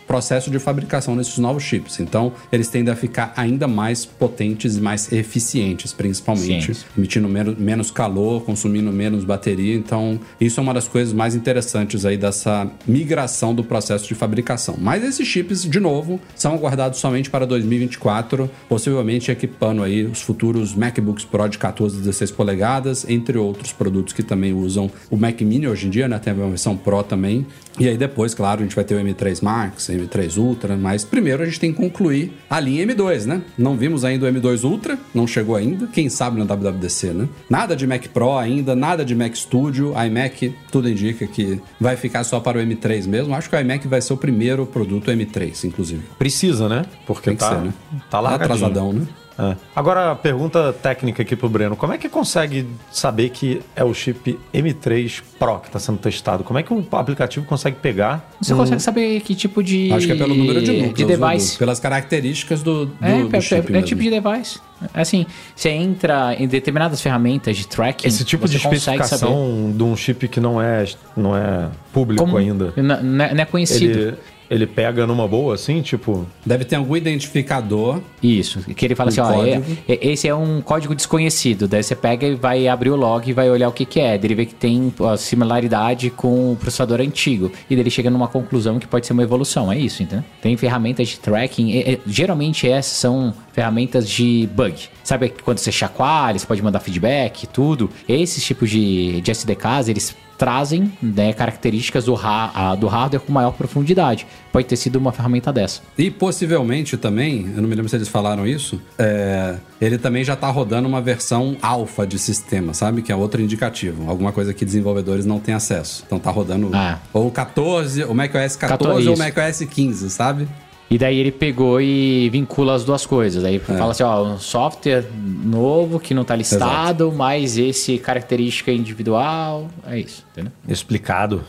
[0.10, 2.00] processo de fabricação desses novos chips.
[2.00, 6.86] Então, eles tendem a ficar ainda mais potentes e mais eficientes, principalmente, Sim.
[6.98, 9.76] emitindo menos, menos calor, consumindo menos bateria.
[9.76, 14.76] Então, isso é uma das coisas mais interessantes aí dessa migração do processo de fabricação.
[14.80, 20.74] Mas esses chips, de novo, são aguardados somente para 2024, possivelmente equipando aí os futuros
[20.74, 25.40] MacBooks Pro de 14 e 16 polegadas, entre outros produtos que também usam o Mac
[25.42, 26.18] Mini hoje em dia, né?
[26.18, 27.46] Tem a versão Pro também.
[27.80, 31.44] E aí depois, claro, a gente vai ter o M3 Max, M3 Ultra, mas primeiro
[31.44, 33.42] a gente tem que concluir a linha M2, né?
[33.58, 35.88] Não vimos ainda o M2 Ultra, não chegou ainda.
[35.88, 37.28] Quem sabe na WWDC, né?
[37.50, 42.24] Nada de Mac Pro ainda, nada de Mac Studio, iMac, tudo indica que vai ficar
[42.24, 43.34] só para o M3 mesmo.
[43.34, 46.04] Acho que o iMac vai ser o primeiro produto M3, inclusive.
[46.18, 46.86] Precisa, né?
[47.06, 47.74] Porque tá, ser, né?
[48.10, 48.46] tá largadinho.
[48.54, 49.08] atrasadão, né?
[49.40, 49.56] É.
[49.74, 51.76] Agora, pergunta técnica aqui pro Breno.
[51.78, 56.44] Como é que consegue saber que é o chip M3 Pro que está sendo testado?
[56.44, 58.30] Como é que o aplicativo consegue pegar?
[58.42, 59.92] Você consegue saber que tipo de.
[59.94, 61.54] Acho que é pelo número de núcleos, de device.
[61.56, 63.88] Do- pelas características do, do, É, do é, chip é, é mesmo.
[63.88, 64.60] tipo de device.
[64.94, 65.26] Assim,
[65.56, 68.08] você entra em determinadas ferramentas de tracking.
[68.08, 72.74] Esse tipo de especificação de um chip que não é, não é público Como- ainda.
[72.76, 74.00] Não, não é não é conhecido.
[74.00, 74.18] Ele,
[74.50, 76.26] ele pega numa boa, assim, tipo.
[76.46, 79.78] Deve ter algum identificador Isso, que ele fala Um assim, ó, é- código.
[79.88, 81.68] é- esse é um código desconhecido.
[81.68, 84.18] Daí você pega e vai abrir o log e vai olhar o que, que é.
[84.18, 87.52] Daí ele vê que tem ó, similaridade com o processador antigo.
[87.70, 89.72] E daí ele chega numa conclusão que pode ser uma evolução.
[89.72, 90.24] É isso, entendeu?
[90.42, 91.72] Tem ferramentas de tracking.
[91.78, 94.76] é- é- geralmente essas são ferramentas de bug.
[95.04, 97.90] Sabe quando você chacoalha, você pode mandar feedback, tudo.
[98.08, 103.52] Esses tipos de, de SDKs, eles trazem né, características do, ha- do hardware com maior
[103.52, 104.26] profundidade.
[104.54, 105.82] Pode ter sido uma ferramenta dessa.
[105.98, 110.36] E possivelmente também, eu não me lembro se eles falaram isso, é, ele também já
[110.38, 113.02] tá rodando uma versão alfa de sistema, sabe?
[113.02, 114.10] Que é outro indicativo.
[114.10, 116.04] Alguma coisa que desenvolvedores não têm acesso.
[116.08, 117.00] Então tá rodando Ah.
[117.12, 119.22] ou 14, ou macOS 14 14, ou isso.
[119.22, 120.48] macOS 15, sabe?
[120.90, 123.44] E daí ele pegou e vincula as duas coisas.
[123.44, 129.68] Aí fala assim, ó, um software novo que não tá listado, mas esse característica individual,
[129.86, 130.52] é isso, entendeu?
[130.68, 131.44] Explicado.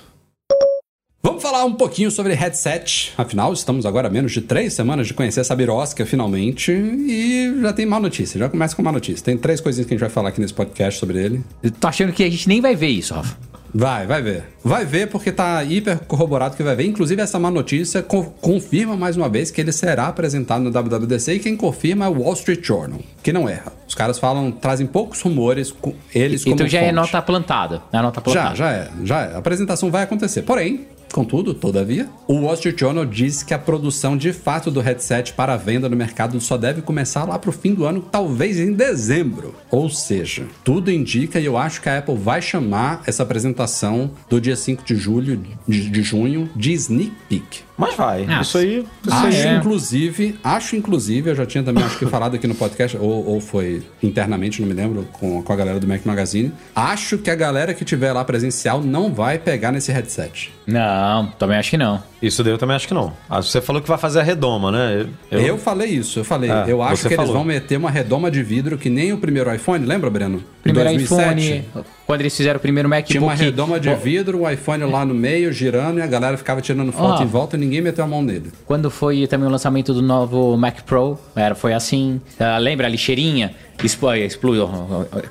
[1.23, 3.13] Vamos falar um pouquinho sobre headset.
[3.17, 6.73] Afinal, estamos agora a menos de três semanas de conhecer essa birosca finalmente.
[6.73, 8.39] E já tem má notícia.
[8.39, 9.23] Já começa com má notícia.
[9.23, 11.43] Tem três coisinhas que a gente vai falar aqui nesse podcast sobre ele.
[11.63, 13.37] Eu tô achando que a gente nem vai ver isso, Rafa.
[13.73, 14.45] Vai, vai ver.
[14.65, 16.85] Vai ver porque tá hiper corroborado que vai ver.
[16.87, 21.35] Inclusive, essa má notícia co- confirma mais uma vez que ele será apresentado no WWDC
[21.35, 23.73] e quem confirma é o Wall Street Journal, que não erra.
[23.87, 26.95] Os caras falam, trazem poucos rumores, com eles como então já é fonte.
[26.95, 27.83] nota plantada.
[27.93, 28.57] É nota Já, plantada.
[28.57, 29.35] já é, já é.
[29.35, 30.43] A apresentação vai acontecer.
[30.43, 35.33] Porém, contudo, todavia, o Wall Street Journal diz que a produção de fato do headset
[35.33, 39.55] para venda no mercado só deve começar lá pro fim do ano, talvez em dezembro.
[39.71, 44.41] Ou seja, tudo indica e eu acho que a Apple vai chamar essa apresentação do
[44.41, 47.70] dia 5 de julho, de, de junho, de sneak peek.
[47.81, 48.27] Mas vai.
[48.29, 48.87] Ah, isso aí.
[49.07, 49.57] Isso Acho, aí é.
[49.57, 53.41] inclusive, acho, inclusive, eu já tinha também, acho que falado aqui no podcast, ou, ou
[53.41, 56.53] foi internamente, não me lembro, com, com a galera do Mac Magazine.
[56.75, 60.53] Acho que a galera que tiver lá presencial não vai pegar nesse headset.
[60.67, 62.10] Não, também acho que não.
[62.23, 63.13] Isso daí eu também acho que não.
[63.29, 65.07] Ah, você falou que vai fazer a redoma, né?
[65.31, 66.51] Eu, falei isso, eu falei.
[66.51, 67.33] Ah, eu acho que eles falou.
[67.33, 70.43] vão meter uma redoma de vidro que nem o primeiro iPhone, lembra, Breno?
[70.63, 71.41] Primeiro 2007.
[71.41, 73.13] iPhone, quando eles fizeram o primeiro MacBook...
[73.13, 76.61] Tinha uma redoma de vidro, o iPhone lá no meio, girando, e a galera ficava
[76.61, 77.23] tirando foto Ó.
[77.23, 78.53] em volta e ninguém meteu a mão nele.
[78.67, 82.21] Quando foi também o lançamento do novo Mac Pro, era, foi assim.
[82.39, 83.55] Ah, lembra a lixeirinha?
[83.85, 84.69] Explo- Explodiu.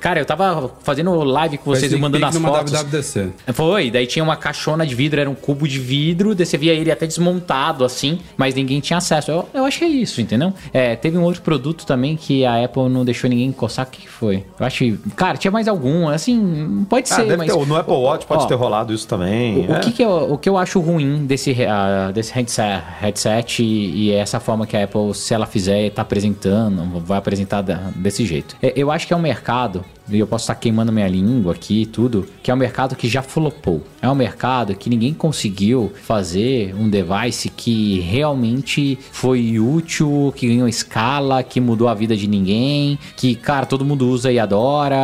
[0.00, 2.72] Cara, eu tava fazendo live com vocês e mandando as fotos.
[2.72, 3.28] WWDC.
[3.52, 6.72] Foi, daí tinha uma caixona de vidro, era um cubo de vidro, daí você via
[6.72, 9.30] ele até desmontado assim, mas ninguém tinha acesso.
[9.30, 10.52] Eu, eu acho que é isso, entendeu?
[10.72, 14.08] É, teve um outro produto também que a Apple não deixou ninguém encostar, o que
[14.08, 14.44] foi?
[14.58, 17.52] Eu acho que, cara, tinha mais algum, assim, pode Ah, ser, deve mas...
[17.52, 19.66] ter, no Apple Watch pode Ó, ter rolado isso também.
[19.66, 19.80] o, o é.
[19.80, 24.12] que, que eu, o que eu acho ruim desse, ah, desse headset, headset e, e
[24.12, 27.62] essa forma que a Apple, se ela fizer, tá apresentando, vai apresentar
[27.94, 28.39] desse jeito.
[28.62, 31.82] É, Eu acho que é um mercado, e eu posso estar queimando minha língua aqui
[31.82, 33.82] e tudo, que é um mercado que já flopou.
[34.02, 40.66] É um mercado que ninguém conseguiu fazer um device que realmente foi útil, que ganhou
[40.68, 44.96] escala, que mudou a vida de ninguém, que, cara, todo mundo usa e adora,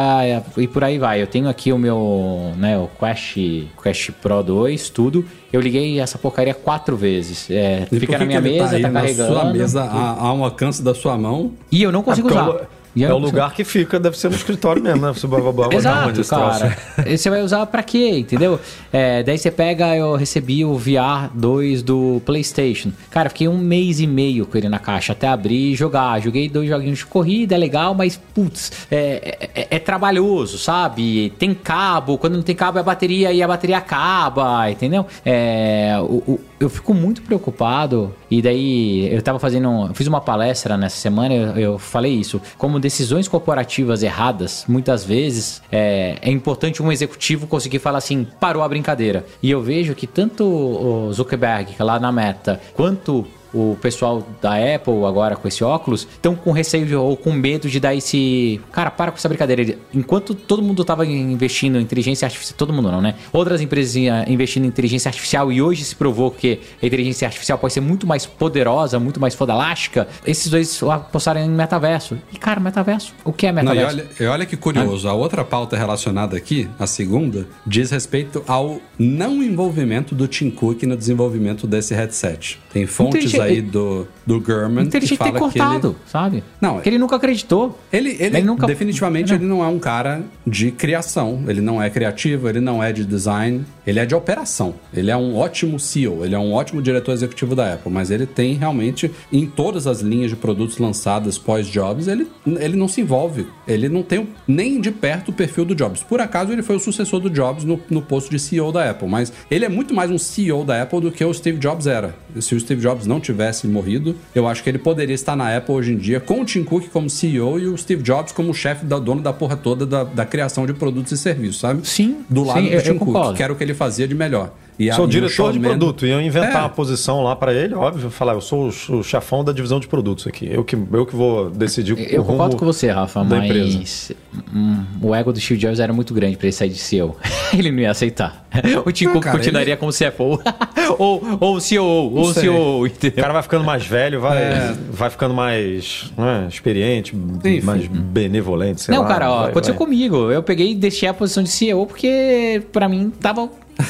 [0.57, 1.23] e por aí vai.
[1.23, 3.37] Eu tenho aqui o meu, né, o Quest,
[3.83, 5.25] Quest Pro 2, tudo.
[5.53, 7.49] Eu liguei essa porcaria quatro vezes.
[7.51, 9.33] É, fica na minha ele mesa, tá tá, na carregando.
[9.33, 11.53] sua mesa a, a um alcance da sua mão.
[11.71, 12.49] E eu não consigo É usar.
[12.51, 15.13] o- E É o lugar que fica, deve ser no escritório mesmo, né?
[15.13, 15.41] Você vai
[15.77, 16.21] Exato,
[16.59, 16.77] cara.
[17.07, 18.59] E você vai usar pra quê, entendeu?
[18.93, 22.91] É, daí você pega, eu recebi o VR 2 do PlayStation.
[23.11, 26.21] Cara, fiquei um mês e meio com ele na caixa até abrir e jogar.
[26.21, 31.33] Joguei dois joguinhos de corrida, é legal, mas putz, é, é- é trabalhoso, sabe?
[31.39, 35.07] Tem cabo, quando não tem cabo é a bateria e a bateria acaba, entendeu?
[35.25, 38.15] É, o- o- eu fico muito preocupado.
[38.31, 39.87] E daí eu tava fazendo.
[39.89, 42.41] eu fiz uma palestra nessa semana, eu, eu falei isso.
[42.59, 48.63] Como decisões corporativas erradas, muitas vezes é, é importante um executivo conseguir falar assim: parou
[48.63, 49.25] a brincadeira.
[49.43, 54.55] E eu vejo que tanto o Zuckerberg, é lá na meta, quanto o pessoal da
[54.55, 58.61] Apple agora com esse óculos estão com receio de- ou com medo de dar esse.
[58.73, 59.77] Cara, para com essa brincadeira.
[59.95, 63.15] Enquanto todo mundo estava investindo em inteligência artificial, todo mundo não, né?
[63.33, 67.59] Outras empresas iam investindo em inteligência artificial e hoje se provou que a inteligência artificial
[67.59, 70.07] pode ser muito mais poderosa, muito mais fodalástica.
[70.27, 72.19] Esses dois apostaram em metaverso.
[72.33, 73.15] E, cara, metaverso.
[73.25, 73.97] O que é Não, e metaverso?
[73.97, 78.81] olha, e olha que curioso, a outra pauta relacionada aqui, a segunda, diz respeito ao
[78.99, 82.59] não envolvimento do Tim Cook no desenvolvimento desse headset.
[82.73, 85.59] Tem fontes Inteligente- aí do, do Gurman Então ele que tinha que ter fala que
[85.59, 85.65] ele...
[85.65, 86.45] cortado, sabe?
[86.61, 87.79] Não, Porque ele nunca acreditou.
[87.93, 89.37] Ele, ele, Ele nunca- definitivamente Não.
[89.37, 93.05] ele não é um cara de criação, ele não é criativo, ele não é de
[93.05, 94.75] design, ele é de operação.
[94.95, 98.27] Ele é um ótimo CEO, ele é um ótimo diretor executivo da Apple, mas ele
[98.27, 102.27] tem realmente em todas as linhas de produtos lançadas pós-Jobs, ele,
[102.59, 106.03] ele não se envolve, ele não tem nem de perto o perfil do Jobs.
[106.03, 109.09] Por acaso ele foi o sucessor do Jobs no, no posto de CEO da Apple,
[109.09, 112.15] mas ele é muito mais um CEO da Apple do que o Steve Jobs era.
[112.41, 115.75] Se o Steve Jobs não tivesse morrido, eu acho que ele poderia estar na Apple
[115.75, 118.85] hoje em dia com o Tim Cook como CEO e o Steve Jobs como chefe
[118.87, 121.87] da dono da porra toda da, da criação de produtos e serviços, sabe?
[121.87, 124.09] Sim, Do lado sim, do eu- Tim eu Cook, que era o que ele fazia
[124.09, 124.53] de melhor.
[124.79, 126.07] E a- Sou e o diretor de produto.
[126.07, 126.59] Iam inventar É.
[126.59, 129.87] uma posição lá pra ele, óbvio, falar, eu sou o, o chefão da divisão de
[129.89, 130.49] produtos aqui.
[130.51, 134.15] Eu que, eu que vou decidir Eu o rumo concordo com você, Rafa, mas empresa.
[134.55, 137.17] hum, o ego do Steve Jobs era muito grande pra ele sair de CEO.
[137.57, 138.47] ele não ia aceitar.
[138.85, 140.41] O Tim Não, Cook continuaria ele- como CFO.
[140.99, 142.43] ou, ou CEO, ou sei.
[142.45, 143.23] CEO, O entendeu?
[143.23, 144.75] cara vai ficando mais velho, vai, É.
[144.91, 147.61] vai ficando mais né, experiente, Enfim.
[147.63, 149.09] mais benevolente, sei não, lá.
[149.09, 149.87] cara, ó, vai- aconteceu vai.
[149.87, 150.31] comigo.
[150.31, 153.49] Eu peguei e deixei a posição de CEO porque pra mim tava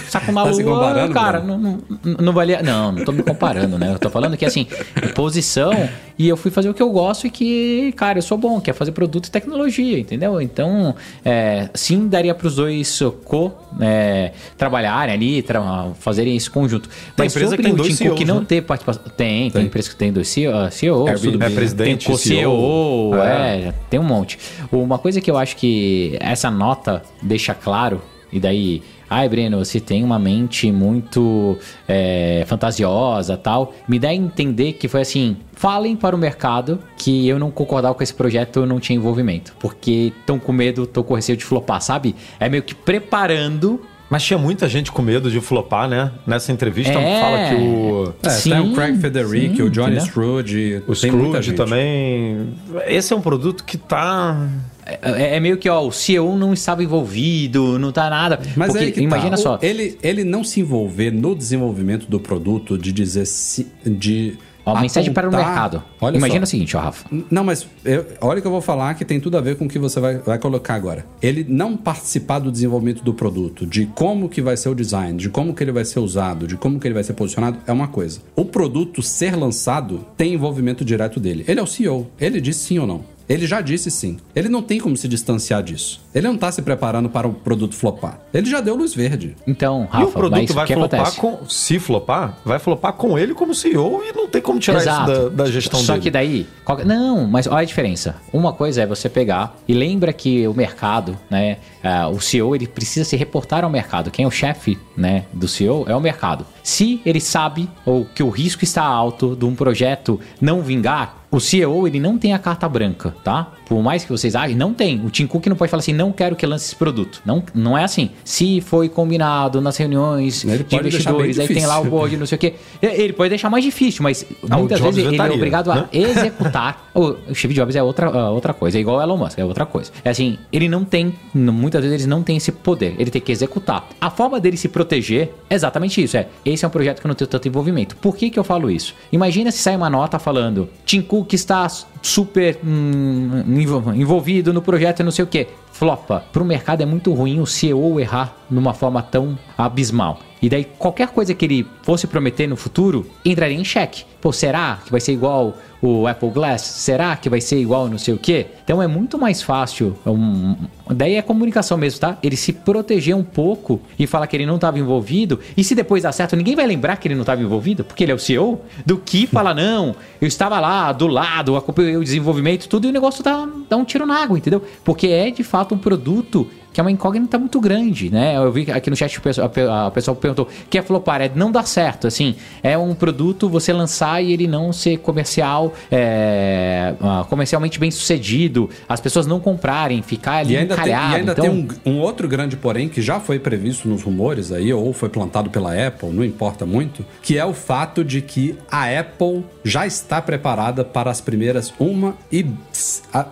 [0.09, 2.63] saco na Tá se comparando, cara, não, não, não valia.
[2.63, 3.93] Não, não tô me comparando, né?
[3.93, 4.67] Eu tô falando que assim,
[5.15, 5.73] posição
[6.19, 8.71] e eu fui fazer o que eu gosto e que, cara, eu sou bom, que
[8.71, 10.41] é fazer produto e tecnologia, entendeu?
[10.41, 16.89] Então, é, sim, daria pros dois co é, trabalharem ali, tra fazerem esse conjunto.
[17.17, 18.47] Mas empresa sobre que tem dois Tim CEOs, não né?
[18.49, 19.03] ter participação.
[19.17, 21.49] Tem, tem, empresa que tem dois CEO, CEOs, tudo bem.
[21.49, 24.39] é presidente, tem co-CEO, CEO, é, tem um monte.
[24.73, 28.01] Uma coisa que eu acho que essa nota deixa claro,
[28.33, 34.15] e daí, ai, Breno, você tem uma mente muito é, fantasiosa tal, me dá a
[34.15, 35.37] entender que foi assim.
[35.53, 39.55] Falem para o mercado que eu não concordava com esse projeto, eu não tinha envolvimento.
[39.59, 42.15] Porque estão com medo, estão com receio de flopar, sabe?
[42.39, 43.81] É meio que preparando.
[44.09, 46.13] Mas tinha muita gente com medo de flopar, né?
[46.25, 47.21] Nessa entrevista É.
[47.21, 50.01] fala que o, É, Sim, tem o Craig Federici, sim, o Johnny?
[50.01, 52.55] Scrooge, o Scrooge também.
[52.87, 54.49] Esse é um produto que tá.
[54.87, 58.39] É, é meio que, ó, o CEO não estava envolvido, não tá nada.
[58.57, 59.37] Mas Porque aí que imagina tá.
[59.43, 59.59] só.
[59.61, 63.67] Ele, ele não se envolver no desenvolvimento do produto, de dizer se.
[63.85, 65.83] De Ó, mensagem para o apontar- mercado.
[66.01, 66.45] Olha Imagina só.
[66.45, 67.07] o seguinte, ó, Rafa.
[67.31, 69.67] Não, mas eu- olha o que eu vou falar que tem tudo a ver com
[69.67, 71.07] o que você vai, vai colocar agora.
[71.23, 75.29] Ele não participar do desenvolvimento do produto, de como que vai ser o design, de
[75.31, 77.87] como que ele vai ser usado, de como que ele vai ser posicionado, é uma
[77.87, 78.19] coisa.
[78.35, 81.45] O produto ser lançado tem envolvimento direto dele.
[81.47, 82.09] Ele é o CEO.
[82.21, 83.16] Ele disse sim ou não.
[83.29, 84.19] Ele já disse sim.
[84.35, 86.01] Ele não tem como se distanciar disso.
[86.15, 88.21] Ele não tá se preparando para o produto flopar.
[88.33, 89.37] Ele já deu luz verde.
[89.47, 91.21] Então, e o Rafa, produto vai que flopar acontece?
[91.21, 91.39] com.
[91.49, 95.11] Se flopar, vai flopar com ele como CEO e não tem como tirar Exato.
[95.13, 96.03] isso da, da gestão Só dele.
[96.05, 96.47] que daí.
[96.65, 98.17] qual- Não, mas olha a diferença.
[98.33, 101.59] Uma coisa é você pegar e lembra que o mercado, né?
[101.83, 104.11] ah, o CEO ele precisa se reportar ao mercado.
[104.11, 106.47] Quem é o chefe, né, do CEO é o mercado.
[106.63, 111.41] Se ele sabe ou que o risco está alto de um projeto não vingar, o
[111.41, 113.53] CEO ele não tem a carta branca, tá?
[113.67, 115.05] Por mais que vocês achem, não tem.
[115.05, 117.21] O Tim Cook não pode falar assim, não quero que lance esse produto.
[117.25, 118.11] Não, não é assim.
[118.25, 122.37] Se foi combinado nas reuniões Ele de investidores, aí tem lá o board, não sei
[122.37, 122.55] o quê.
[122.81, 125.89] Ele pode deixar mais difícil, mas Ah, muitas vezes ele é vetaria, obrigado a né?
[125.93, 126.91] executar.
[126.95, 129.67] o Steve Jobs é outra, ah, outra coisa, é igual o Elon Musk, é outra
[129.67, 129.91] coisa.
[130.05, 133.33] É assim, ele não tem, muitas vezes ele não tem esse poder, ele tem que
[133.33, 133.89] executar.
[134.01, 137.09] A forma dele se proteger é exatamente isso, é, esse é um projeto que eu
[137.09, 137.97] não tenho tanto envolvimento.
[137.97, 138.95] Por que que eu falo isso?
[139.11, 141.67] Imagina se sai uma nota falando, Tim Cook está
[142.03, 145.49] super hum, envolvido no projeto não sei o que.
[145.79, 150.19] Flopa pro mercado é muito ruim o CEO errar numa forma tão abismal.
[150.41, 154.05] E daí qualquer coisa que ele fosse prometer no futuro entraria em xeque.
[154.21, 156.63] Pô, será que vai ser igual o Apple Glass?
[156.63, 158.47] Será que vai ser igual não sei o quê?
[158.65, 159.97] Então é muito mais fácil.
[160.07, 160.57] Um,
[160.89, 162.19] daí é comunicação mesmo, tá?
[162.23, 165.41] Ele se proteger um pouco e falar que ele não estava envolvido.
[165.57, 168.13] E se depois dá certo, ninguém vai lembrar que ele não estava envolvido, porque ele
[168.13, 172.69] é o CEO, do que falar, não, eu estava lá do lado, acompanhei o desenvolvimento,
[172.69, 174.63] tudo, e o negócio dá, dá um tiro na água, entendeu?
[174.85, 178.37] Porque é de fato um produto que é uma incógnita muito grande, né?
[178.37, 179.51] Eu vi aqui no chat o pessoal,
[179.87, 181.23] a pessoa perguntou, que é flopar?
[181.23, 185.73] É não dá certo, assim, é um produto você lançar e ele não ser comercial,
[185.91, 190.89] é, ah, comercialmente bem sucedido, as pessoas não comprarem, ficar ali E ainda, tem, e
[190.91, 191.15] encalhado.
[191.15, 194.71] ainda então, tem um, um outro grande porém que já foi previsto nos rumores aí,
[194.71, 198.85] ou foi plantado pela Apple, não importa muito, que é o fato de que a
[199.01, 202.45] Apple já está preparada para as primeiras uma e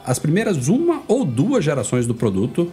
[0.02, 2.72] as primeiras uma ou duas gerações do produto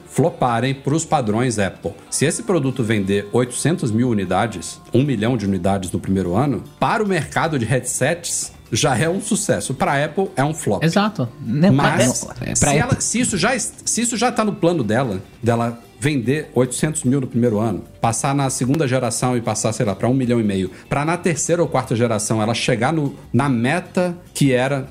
[0.61, 1.91] floparem para os padrões Apple.
[2.09, 7.03] Se esse produto vender 800 mil unidades, 1 milhão de unidades no primeiro ano, para
[7.03, 9.73] o mercado de headsets já é um sucesso.
[9.73, 10.83] Para a Apple é um flop.
[10.83, 11.27] Exato.
[11.41, 14.83] Não, Mas não, é, se, ela- se isso já, se isso já tá no plano
[14.83, 19.85] dela, dela vender 800 mil no primeiro ano, passar na segunda geração e passar, sei
[19.85, 23.15] lá, para um milhão e meio, para na terceira ou quarta geração ela chegar no,
[23.31, 24.87] na meta que era,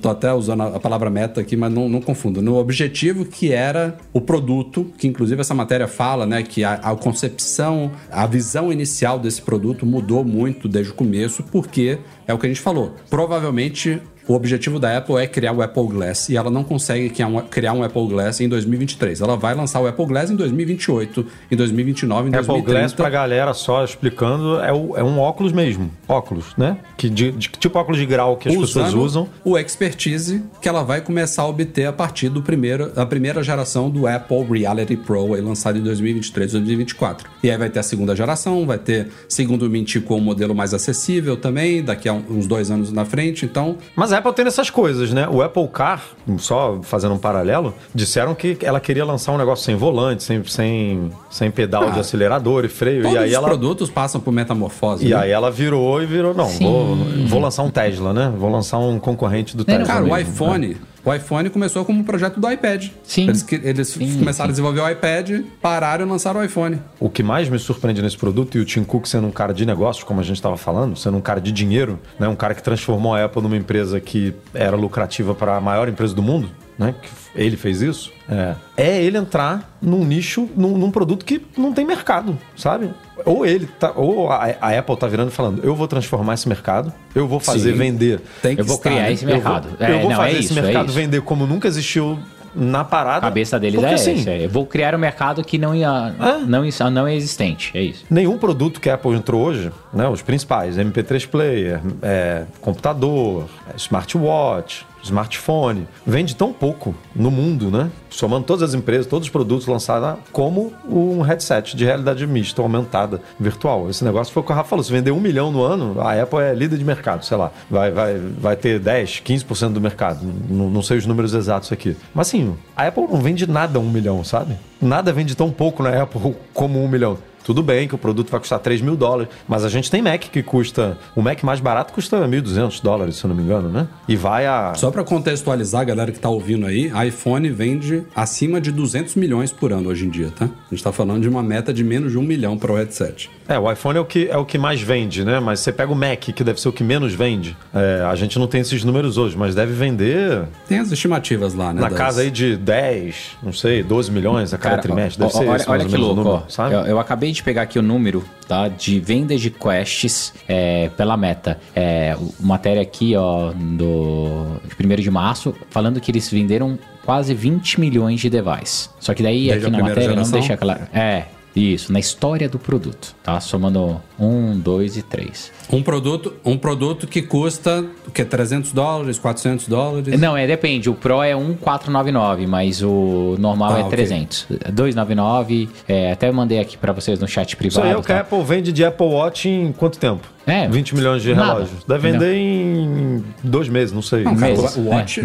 [0.00, 3.52] tô até usando a a palavra meta aqui, mas não, não confundo, no objetivo que
[3.52, 8.72] era o produto, que inclusive essa matéria fala, né, que a, a concepção, a visão
[8.72, 12.94] inicial desse produto mudou muito desde o começo, porque é o que a gente falou.
[13.10, 17.08] Provavelmente o objetivo da Apple é criar o Apple Glass e ela não consegue
[17.50, 19.20] criar um, Apple Glass em 2023.
[19.20, 22.78] Ela vai lançar o Apple Glass em 2028, em 2029, em Apple 2030.
[22.80, 25.90] Glass, pra galera só explicando, é, o- é um óculos mesmo.
[26.06, 26.76] Óculos, né?
[26.96, 29.28] Que de, de- tipo óculos de grau que as pessoas usando usam.
[29.44, 33.88] o expertise que ela vai começar a obter a partir do primeiro, da primeira geração
[33.88, 37.28] do Apple Reality Pro, aí, lançado em 2023, 2024.
[37.42, 40.74] E aí vai ter a segunda geração, vai ter, segundo o Mintico, um modelo mais
[40.74, 43.44] acessível também, daqui a uns dois anos na frente.
[43.44, 45.26] Então, Mas Apple tem essas coisas, né?
[45.30, 46.02] O Apple Car,
[46.38, 51.10] só fazendo um paralelo, disseram que ela queria lançar um negócio sem volante, sem, sem,
[51.30, 53.02] sem pedal Ah, de acelerador e freio.
[53.02, 53.48] todos E aí os ela.
[53.48, 55.06] produtos passam por metamorfose.
[55.06, 55.16] E né?
[55.16, 56.96] aí ela virou e virou, não, vou,
[57.26, 58.32] vou lançar um Tesla, né?
[58.36, 59.86] Vou lançar um concorrente do Tesla.
[59.86, 60.76] Cara, o mesmo, iPhone, né?
[61.08, 62.88] O iPhone começou como um projeto do iPad.
[63.02, 63.28] Sim.
[63.28, 64.50] Eles, eles Sim, começaram sim.
[64.50, 66.80] a desenvolver o iPad, pararam e lançaram o iPhone.
[67.00, 69.64] O que mais me surpreende nesse produto, e o Tim Cook sendo um cara de
[69.64, 72.28] negócios, como a gente estava falando, sendo um cara de dinheiro, né?
[72.28, 76.14] um cara que transformou a Apple numa empresa que era lucrativa para a maior empresa
[76.14, 76.94] do mundo, né?
[77.00, 81.72] que ele fez isso, é, é ele entrar num nicho, num, num produto que não
[81.72, 82.90] tem mercado, sabe?
[83.24, 86.48] Ou ele tá, ou a, a Apple tá virando e falando, eu vou transformar esse
[86.48, 87.78] mercado, eu vou fazer Sim.
[87.78, 88.20] vender.
[88.40, 89.68] Tem que Eu vou criar esse Eu vou, mercado.
[89.80, 92.18] eu É, vou não, fazer é esse isso, é mercado vender como nunca existiu
[92.54, 93.18] na parada.
[93.18, 94.30] A cabeça deles porque, é assim, essa.
[94.30, 96.38] Eu vou criar um mercado que não, ia, É.
[96.46, 97.70] não, não é existente.
[97.74, 98.04] É isso.
[98.10, 103.76] Nenhum produto que a Apple entrou hoje, né, os principais, MP3 Player, é, computador, é,
[103.76, 107.90] smartwatch, smartphone, vende tão pouco no mundo, né?
[108.10, 113.20] Somando todas as empresas, todos os produtos lançados, como um headset de realidade mista, aumentada,
[113.38, 113.88] virtual.
[113.88, 114.82] Esse negócio foi o que o Rafa falou.
[114.82, 117.50] Se vender um milhão no ano, a Apple é líder de mercado, sei lá.
[117.70, 120.20] Vai, vai, vai ter 10, 15% do mercado.
[120.48, 121.96] Não, não sei os números exatos aqui.
[122.14, 124.56] Mas assim, a Apple não vende nada um milhão, sabe?
[124.80, 127.18] Nada vende tão pouco na Apple como um milhão.
[127.48, 130.20] Tudo bem que o produto vai custar 3 mil dólares, mas a gente tem Mac
[130.20, 130.98] que custa.
[131.16, 133.88] O Mac mais barato custa 1.200 dólares, se eu não me engano, né?
[134.06, 134.74] E vai a.
[134.76, 139.50] Só pra contextualizar a galera que tá ouvindo aí, iPhone vende acima de 200 milhões
[139.50, 140.44] por ano hoje em dia, tá?
[140.44, 143.30] A gente tá falando de uma meta de menos de um milhão para o headset.
[143.48, 145.40] É, o iPhone é o, que, é o que mais vende, né?
[145.40, 147.56] Mas você pega o Mac, que deve ser o que menos vende.
[147.74, 151.72] É, a gente não tem esses números hoje, mas deve vender Tem as estimativas lá,
[151.72, 151.80] né?
[151.80, 155.18] na das- casa aí de 10, não sei, 12 milhões a cada Cara, trimestre.
[155.24, 156.50] Deve ó, ser olha, esse mais olha ou que menos o louco, número, ó.
[156.50, 156.74] sabe?
[156.74, 161.16] Eu, eu acabei de pegar aqui o número tá, de vendas de quests é, pela
[161.16, 161.58] meta.
[161.74, 167.80] É, matéria aqui, ó, do de 1 de março, falando que eles venderam quase 20
[167.80, 168.90] milhões de devices.
[169.00, 170.38] Só que daí Desde aqui na matéria não geração?
[170.38, 170.86] deixa claro.
[170.92, 171.24] É,
[171.60, 173.40] isso, na história do produto, tá?
[173.40, 175.50] Somando um, dois e três.
[175.70, 180.18] Um produto, um produto que custa o que 300 dólares, 400 dólares.
[180.20, 180.88] Não, é depende.
[180.90, 183.90] O Pro é 1,499, mas o normal Ah, é ok.
[183.90, 184.46] 300.
[184.72, 185.68] 299.
[185.86, 187.86] É, até mandei aqui pra vocês no chat Isso privado.
[187.86, 188.18] aí é o que tá?
[188.18, 190.26] a Apple vende de Apple Watch em quanto tempo?
[190.48, 191.52] É, 20 milhões de nada.
[191.54, 191.84] relógios.
[191.84, 194.24] Deve vender em dois meses, não sei.
[194.24, 195.24] Não, cara, Meses, o Watch, é,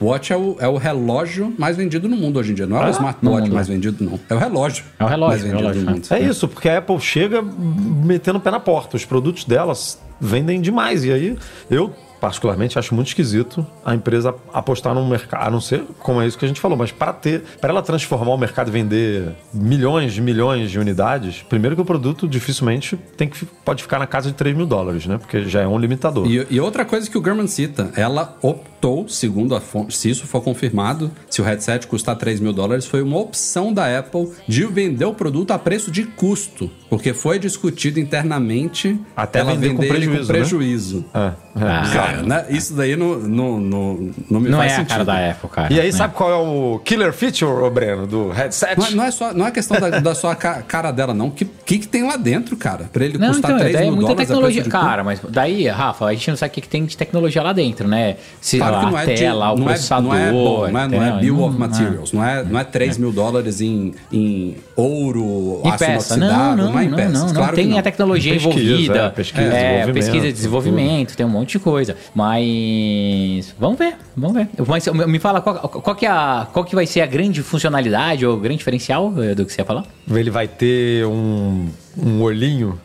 [0.00, 2.66] o Watch é, o, é o relógio mais vendido no mundo hoje em dia.
[2.66, 3.74] Não é Ah, o no smartwatch mais né?
[3.74, 4.18] vendido, não.
[4.28, 4.84] É o relógio.
[4.98, 5.92] É o relógio, mais é vendido relógio, do né?
[5.92, 6.06] mundo.
[6.10, 8.96] É isso, porque a Apple chega metendo o pé na porta.
[8.96, 11.04] Os produtos delas vendem demais.
[11.04, 11.36] E aí,
[11.70, 11.94] eu
[12.24, 16.38] particularmente, acho muito esquisito a empresa apostar num mercado, a não ser como é isso
[16.38, 20.14] que a gente falou, mas para ter, para ela transformar o mercado e vender milhões
[20.14, 24.30] de milhões de unidades, primeiro que o produto dificilmente tem que, pode ficar na casa
[24.30, 25.18] de 3 mil dólares, né?
[25.18, 26.26] Porque já é um limitador.
[26.26, 30.26] E, e outra coisa que o German cita, ela optou, segundo a fonte, se isso
[30.26, 34.64] for confirmado, se o headset custar 3 mil dólares, foi uma opção da Apple de
[34.64, 39.82] vender o produto a preço de custo, porque foi discutido internamente Até ela vender com
[39.82, 40.38] vender prejuízo, com né?
[40.38, 41.04] prejuízo.
[41.12, 42.13] É, é, Ah.
[42.16, 42.44] Cara, né?
[42.50, 44.90] isso daí não, não, não, não me Não faz é a sentido.
[44.90, 45.72] cara da Apple, cara.
[45.72, 45.92] E aí, né?
[45.92, 48.78] sabe qual é o killer feature, ô Breno, do headset?
[48.78, 51.26] Não é, não é só, não é questão da, da sua ca- cara dela, não.
[51.26, 52.84] O que, que, que tem lá dentro, cara?
[52.92, 54.62] Pra ele Não, custar então, 3 daí é mil muita dólares a tecnologia.
[54.62, 56.96] preço de Cara, mas daí, Rafa, a gente não sabe o que que tem de
[56.96, 58.16] tecnologia lá dentro, né?
[58.40, 60.08] Se Claro que a não é, de, tela, o não, é, processador.
[60.12, 62.64] não é bom, não é, não é bill Não- of materials, não é, não é
[62.64, 66.14] 3 mil dólares em, em ouro, Em aço peça.
[66.14, 67.12] inoxidável, Não, não, não é em não, peças.
[67.14, 67.34] não, não.
[67.34, 67.78] claro que Tem não.
[67.78, 68.98] a tecnologia Pesquisa, envolvida.
[68.98, 71.96] é, pesquisa, é, desenvolvimento, pesquisa e desenvolvimento, tem um monte de coisa.
[72.14, 74.48] Mas vamos ver, vamos ver.
[74.66, 78.26] Mas me fala qual, qual que é a, qual que vai ser a grande funcionalidade
[78.26, 79.84] ou grande diferencial eh, do que você ia falar?
[80.10, 82.80] Ele vai ter um, um olhinho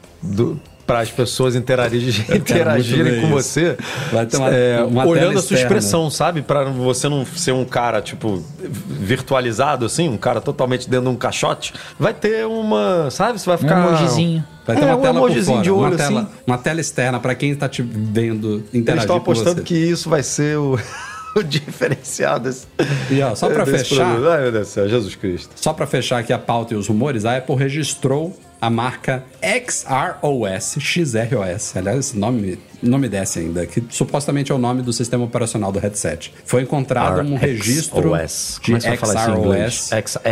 [0.90, 3.50] para as pessoas interagirem, interagirem com isso.
[3.50, 3.78] você,
[4.12, 5.62] Vai ter uma- é, uma olhando a sua externa.
[5.78, 6.42] expressão, sabe?
[6.42, 8.44] Para você não ser um cara, tipo,
[8.88, 11.74] virtualizado, assim, um cara totalmente dentro de um caixote.
[12.00, 13.40] Vai ter uma, sabe?
[13.40, 13.88] Você vai ficar...
[13.88, 14.44] emojizinho.
[14.66, 16.30] Vai ter É, uma um tela por fora, de olho, uma, tela, assim.
[16.48, 20.10] uma tela externa pra quem tá te vendo Eles interagir estão com apostando que isso
[20.10, 20.78] vai ser o,
[21.38, 22.66] o diferencial desse,
[23.12, 24.30] E ó, só pra desse fechar, produto.
[24.30, 25.50] Ai, meu Deus do céu, Jesus Cristo.
[25.56, 30.78] Só para fechar aqui a pauta e os rumores, a Apple registrou a marca XROS,
[30.80, 31.76] XROS.
[31.76, 35.72] Aliás, esse nome não me desce ainda, que supostamente é o nome do sistema operacional
[35.72, 36.34] do headset.
[36.46, 38.60] Foi encontrado um registro XOS.
[38.64, 38.98] de é?
[38.98, 39.90] XROS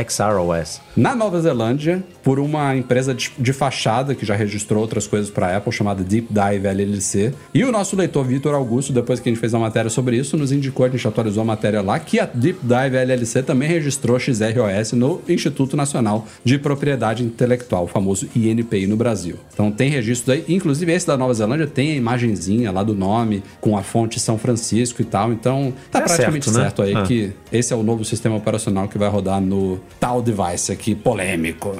[0.07, 0.81] XROS.
[0.95, 5.57] na Nova Zelândia por uma empresa de, fachada que já registrou outras coisas para a
[5.57, 7.33] Apple, chamada Deep Dive LLC.
[7.53, 10.35] E o nosso leitor Vitor Augusto, depois que a gente fez a matéria sobre isso,
[10.35, 14.19] nos indicou, a gente atualizou a matéria lá, que a Deep Dive LLC também registrou
[14.19, 19.37] XROS no Instituto Nacional de Propriedade Intelectual, o famoso INPI no Brasil.
[19.53, 21.95] Então tem registro aí, inclusive esse da Nova Zelândia tem a
[22.37, 25.31] imagenzinha lá do nome, com a fonte São Francisco e tal.
[25.33, 26.63] Então tá É praticamente certo, né?
[26.63, 27.03] certo aí Ah.
[27.03, 31.75] que esse é o novo sistema operacional que vai rodar no tal device aqui, polêmico.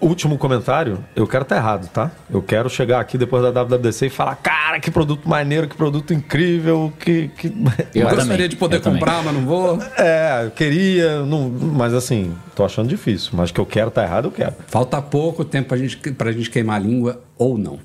[0.00, 2.10] O último comentário, eu quero estar errado, tá?
[2.30, 6.12] Eu quero chegar aqui depois da WWDC e falar, cara, que produto maneiro, que produto
[6.14, 7.28] incrível, que...
[7.36, 7.48] que...
[7.94, 8.98] Eu também, gostaria de poder eu também.
[9.00, 9.78] comprar, mas não vou.
[9.96, 13.30] É, eu queria, não, mas assim, tô achando difícil.
[13.32, 14.54] Mas que eu quero estar errado, eu quero.
[14.66, 17.78] Falta pouco tempo pra gente, pra gente queimar a língua ou não.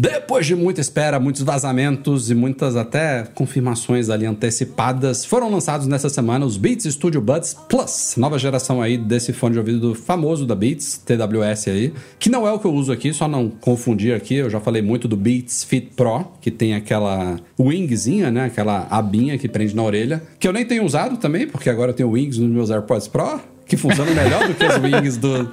[0.00, 6.08] Depois de muita espera, muitos vazamentos e muitas até confirmações ali antecipadas, foram lançados nessa
[6.08, 10.54] semana os Beats Studio Buds Plus, nova geração aí desse fone de ouvido famoso da
[10.54, 14.36] Beats, TWS aí, que não é o que eu uso aqui, só não confundir aqui,
[14.36, 19.36] eu já falei muito do Beats Fit Pro, que tem aquela wingzinha, né, aquela abinha
[19.36, 22.38] que prende na orelha, que eu nem tenho usado também, porque agora eu tenho wings
[22.38, 25.52] nos meus AirPods Pro, que funcionam melhor do que os wings do,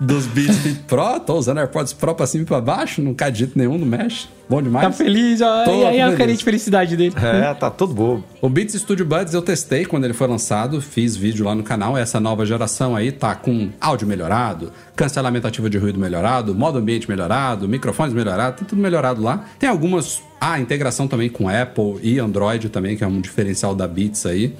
[0.00, 1.20] dos Beats Fit Pro.
[1.20, 3.86] Tô usando AirPods Pro pra cima e pra baixo, não cai de jeito nenhum, não
[3.86, 4.28] mexe.
[4.48, 4.86] Bom demais.
[4.86, 5.64] Tá feliz, ó.
[5.64, 7.14] Tô e aí a carinha de felicidade dele.
[7.20, 8.24] É, tá todo bobo.
[8.40, 11.96] O Beats Studio Buds eu testei quando ele foi lançado, fiz vídeo lá no canal.
[11.96, 17.08] Essa nova geração aí tá com áudio melhorado, cancelamento ativo de ruído melhorado, modo ambiente
[17.08, 19.44] melhorado, microfones melhorados, tem tudo melhorado lá.
[19.58, 20.22] Tem algumas.
[20.40, 24.54] Ah, integração também com Apple e Android também, que é um diferencial da Beats aí.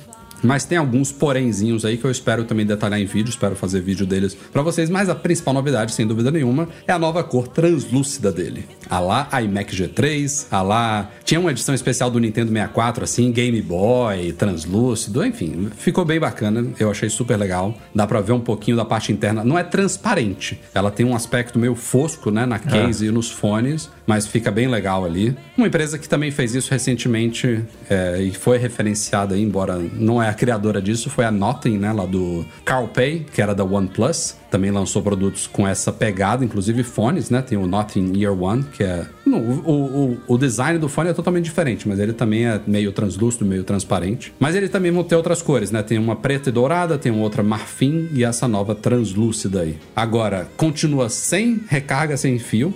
[0.47, 4.07] Mas tem alguns porémzinhos aí que eu espero também detalhar em vídeo, espero fazer vídeo
[4.07, 4.89] deles pra vocês.
[4.89, 8.65] Mas a principal novidade, sem dúvida nenhuma, é a nova cor translúcida dele.
[8.89, 11.11] A lá iMac G3, a lá.
[11.25, 16.65] Tinha uma edição especial do Nintendo 64, assim, Game Boy, translúcido, enfim, ficou bem bacana.
[16.79, 17.77] Eu achei super legal.
[17.95, 19.45] Dá pra ver um pouquinho da parte interna.
[19.45, 23.91] Não é transparente, ela tem um aspecto meio fosco, né, na case e nos fones,
[24.07, 25.37] mas fica bem legal ali.
[25.57, 30.35] Uma empresa que também fez isso recentemente é, e foi referenciada embora não é a
[30.35, 34.37] criadora disso, foi a Nothing, né, lá do Carl Pei, que era da OnePlus.
[34.51, 37.43] Também lançou produtos com essa pegada, inclusive fones, né?
[37.43, 39.05] Tem o Nothing Year One, que é.
[39.27, 42.93] Não, o, o, o design do fone é totalmente diferente, mas ele também é meio
[42.93, 44.33] translúcido, meio transparente.
[44.39, 45.83] Mas ele também ter outras cores, né?
[45.83, 49.77] Tem uma preta e dourada, tem outra marfim e essa nova translúcida aí.
[49.95, 52.73] Agora, continua sem recarga sem fio.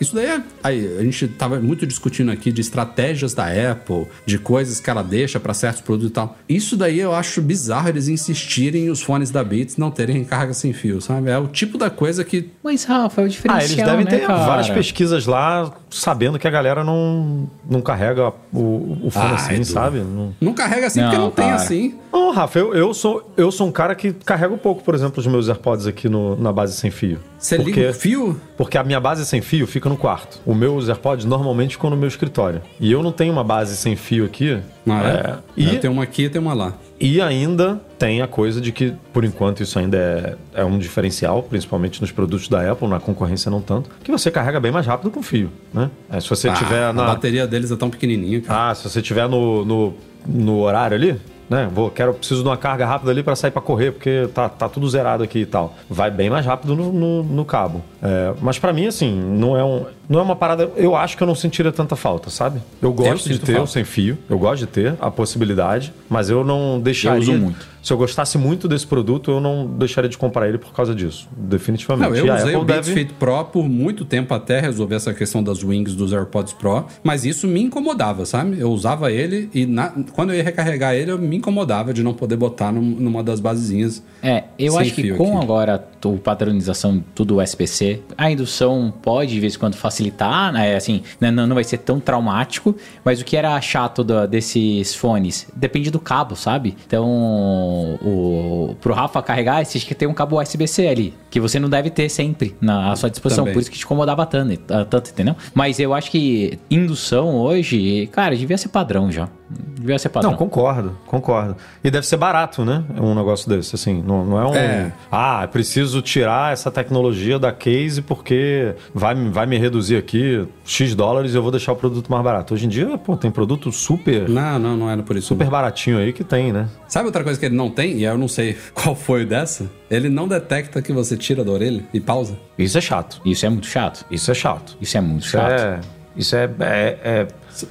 [0.00, 0.42] Isso daí é.
[0.62, 5.02] Aí, a gente tava muito discutindo aqui de estratégias da Apple, de coisas que ela
[5.02, 6.36] deixa para certos produtos e tal.
[6.48, 10.72] Isso daí eu acho bizarro eles insistirem os fones da Beats não terem recarga sem
[10.72, 11.30] fio, sabe?
[11.30, 12.50] É o tipo da coisa que.
[12.62, 14.46] Mas, Rafa, é o diferencial, Ah, eles devem né, ter cara?
[14.46, 19.54] várias pesquisas lá, sabendo que a galera não, não carrega o, o fone Ah, assim,
[19.54, 19.64] Edu.
[19.64, 19.98] sabe?
[20.00, 20.34] Não...
[20.40, 21.54] Não carrega assim porque Não, não tem para.
[21.54, 21.94] assim.
[22.12, 25.26] Não, Rafa, eu, eu, sou, eu sou um cara que carrego pouco, por exemplo, os
[25.26, 27.18] meus AirPods aqui no, na base sem fio.
[27.38, 28.40] Você Porque- liga o fio?
[28.56, 30.40] Porque a minha base sem fio fica no quarto.
[30.44, 32.60] O meus AirPods normalmente ficam no meu escritório.
[32.80, 34.58] E eu não tenho uma base sem fio aqui.
[34.88, 35.38] Ah, é?
[35.56, 36.72] E, Tem uma aqui e tem uma lá.
[36.98, 41.42] e ainda tem a coisa de que, por enquanto, isso ainda é, é um diferencial,
[41.42, 45.10] principalmente nos produtos da Apple, na concorrência não tanto, que você carrega bem mais rápido
[45.10, 45.90] com fio, né?
[46.10, 47.04] É, se você Ah, tiver A na...
[47.04, 48.70] bateria deles é tão pequenininha, cara.
[48.70, 49.94] Ah, se você tiver no, no,
[50.26, 51.68] no horário ali, né?
[51.72, 54.68] Vou, quero, preciso de uma carga rápida ali para sair para correr, porque tá, tá
[54.68, 55.74] tudo zerado aqui e tal.
[55.88, 57.82] Vai bem mais rápido no, no, no cabo.
[58.02, 60.70] É, mas para mim, assim, não é, um, não é uma parada.
[60.76, 62.60] Eu acho que eu não sentiria tanta falta, sabe?
[62.80, 63.70] Eu gosto de sinto ter falta.
[63.70, 67.20] sem fio, eu gosto de ter a possibilidade, mas eu não deixaria.
[67.20, 67.77] uso muito.
[67.88, 71.26] Se eu gostasse muito desse produto, eu não deixaria de comprar ele por causa disso.
[71.34, 72.10] Definitivamente.
[72.10, 74.94] Não, eu E a usei o Beats deve- Fit Pro por muito tempo até resolver
[74.96, 78.60] essa questão das wings dos AirPods Pro, mas isso me incomodava, sabe?
[78.60, 82.12] Eu usava ele e na- quando eu ia recarregar ele, eu me incomodava de não
[82.12, 84.02] poder botar num- numa das basezinhas.
[84.22, 85.44] É, eu Sem acho que com aqui.
[85.46, 90.76] agora a padronização tudo USB-C, a indução pode de vez em quando facilitar, né?
[90.76, 94.94] Assim, né, não, não vai ser tão traumático, mas o que era chato da- desses
[94.94, 96.76] fones depende do cabo, sabe?
[96.86, 101.58] Então, o, pro Rafa carregar, você tinha que ter um cabo USB-C ali, que você
[101.58, 103.54] não deve ter sempre na à sua disposição, Também.
[103.54, 105.34] por isso que te incomodava tanto, ah, tanto, entendeu?
[105.54, 109.28] Mas eu acho que indução hoje, cara, devia ser padrão já.
[109.50, 110.32] Devia ser padrão.
[110.32, 111.56] Não, concordo, concordo.
[111.82, 112.84] E deve ser barato, né?
[113.00, 114.02] Um negócio desse, assim.
[114.06, 114.54] Não, não é um.
[114.54, 114.92] É.
[115.10, 120.94] Ah, preciso tirar essa tecnologia da case porque vai, me- vai me reduzir aqui X
[120.94, 122.52] dólares e eu vou deixar o produto mais barato.
[122.52, 125.28] Hoje em dia, pô, tem produto super, Não, não, não era por isso.
[125.28, 126.68] super baratinho aí que tem, né?
[126.86, 129.70] Sabe outra coisa que não tem, e eu não sei qual foi dessa?
[129.90, 132.38] Ele não detecta que você tira da orelha e pausa.
[132.58, 133.20] Isso é chato.
[133.24, 134.06] Isso é muito chato.
[134.10, 134.76] Isso é chato.
[134.80, 135.50] Isso é muito Isso chato.
[135.60, 135.80] é.
[136.16, 137.26] Isso é, é, é-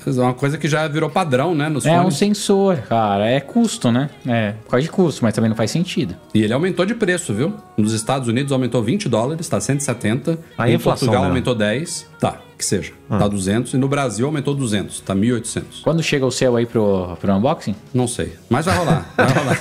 [0.05, 2.17] Isso é uma coisa que já virou padrão, né, nos É um fones.
[2.17, 3.25] sensor, cara.
[3.29, 4.09] É custo, né?
[4.25, 6.15] É, por causa de custo, mas também não faz sentido.
[6.33, 7.53] E ele aumentou de preço, viu?
[7.77, 10.39] Nos Estados Unidos aumentou 20 dólares, tá 170.
[10.57, 11.33] Aí em a inflação Portugal mesmo.
[11.33, 12.07] aumentou 10.
[12.21, 12.91] Tá, que seja.
[13.07, 13.73] Tá 200.
[13.73, 14.99] E no Brasil aumentou 200.
[15.01, 15.63] Tá 1.800.
[15.83, 17.75] Quando chega o seu aí pro, pro unboxing?
[17.93, 18.33] Não sei.
[18.49, 19.13] Mas vai rolar.
[19.15, 19.57] Vai rolar.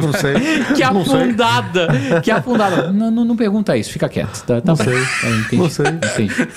[0.00, 0.74] Não sei.
[0.74, 1.14] Que não sei.
[1.20, 1.88] afundada!
[2.22, 2.92] Que afundada!
[2.92, 4.42] Não, não, não pergunta isso, fica quieto.
[4.44, 4.98] Tá, tá Não sei.
[5.58, 5.86] Não sei.
[5.86, 6.48] Entendi.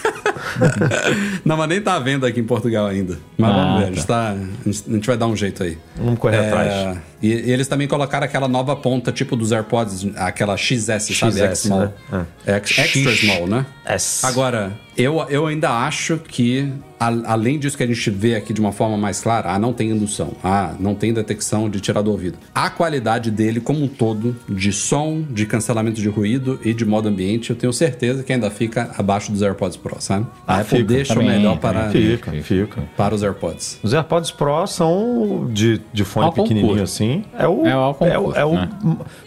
[1.45, 3.17] Não, mas nem tá à venda aqui em Portugal ainda.
[3.37, 3.85] Mas Ah, vamos ver.
[3.85, 5.77] A gente, tá, a gente- vai dar um jeito aí.
[5.97, 6.97] Vamos correr É, atrás.
[7.21, 10.85] E, e eles também colocaram aquela nova ponta, tipo dos AirPods, aquela XS,
[11.17, 11.31] sabe?
[11.33, 11.93] XS, X Small.
[12.11, 12.25] né?
[12.45, 13.19] É, extra X.
[13.19, 13.65] small, né?
[13.97, 14.23] S.
[14.23, 18.59] Agora, eu, eu ainda acho que, a- além disso que a gente vê aqui de
[18.59, 22.11] uma forma mais clara, ah, não tem indução, ah, não tem detecção de tirar do
[22.11, 22.37] ouvido.
[22.55, 27.07] A qualidade dele como um todo, de som, de cancelamento de ruído e de modo
[27.07, 30.25] ambiente, eu tenho certeza que ainda fica abaixo dos AirPods Pro, sabe?
[30.47, 30.93] A Ah, Apple fica.
[30.93, 32.83] deixa Também, o melhor também para, Fica, fica.
[32.97, 33.79] para os AirPods.
[33.83, 36.83] Os AirPods Pro são de, de fone Ao pequenininho concurso.
[36.83, 37.23] assim.
[37.37, 38.69] É o, É o é o, é o né?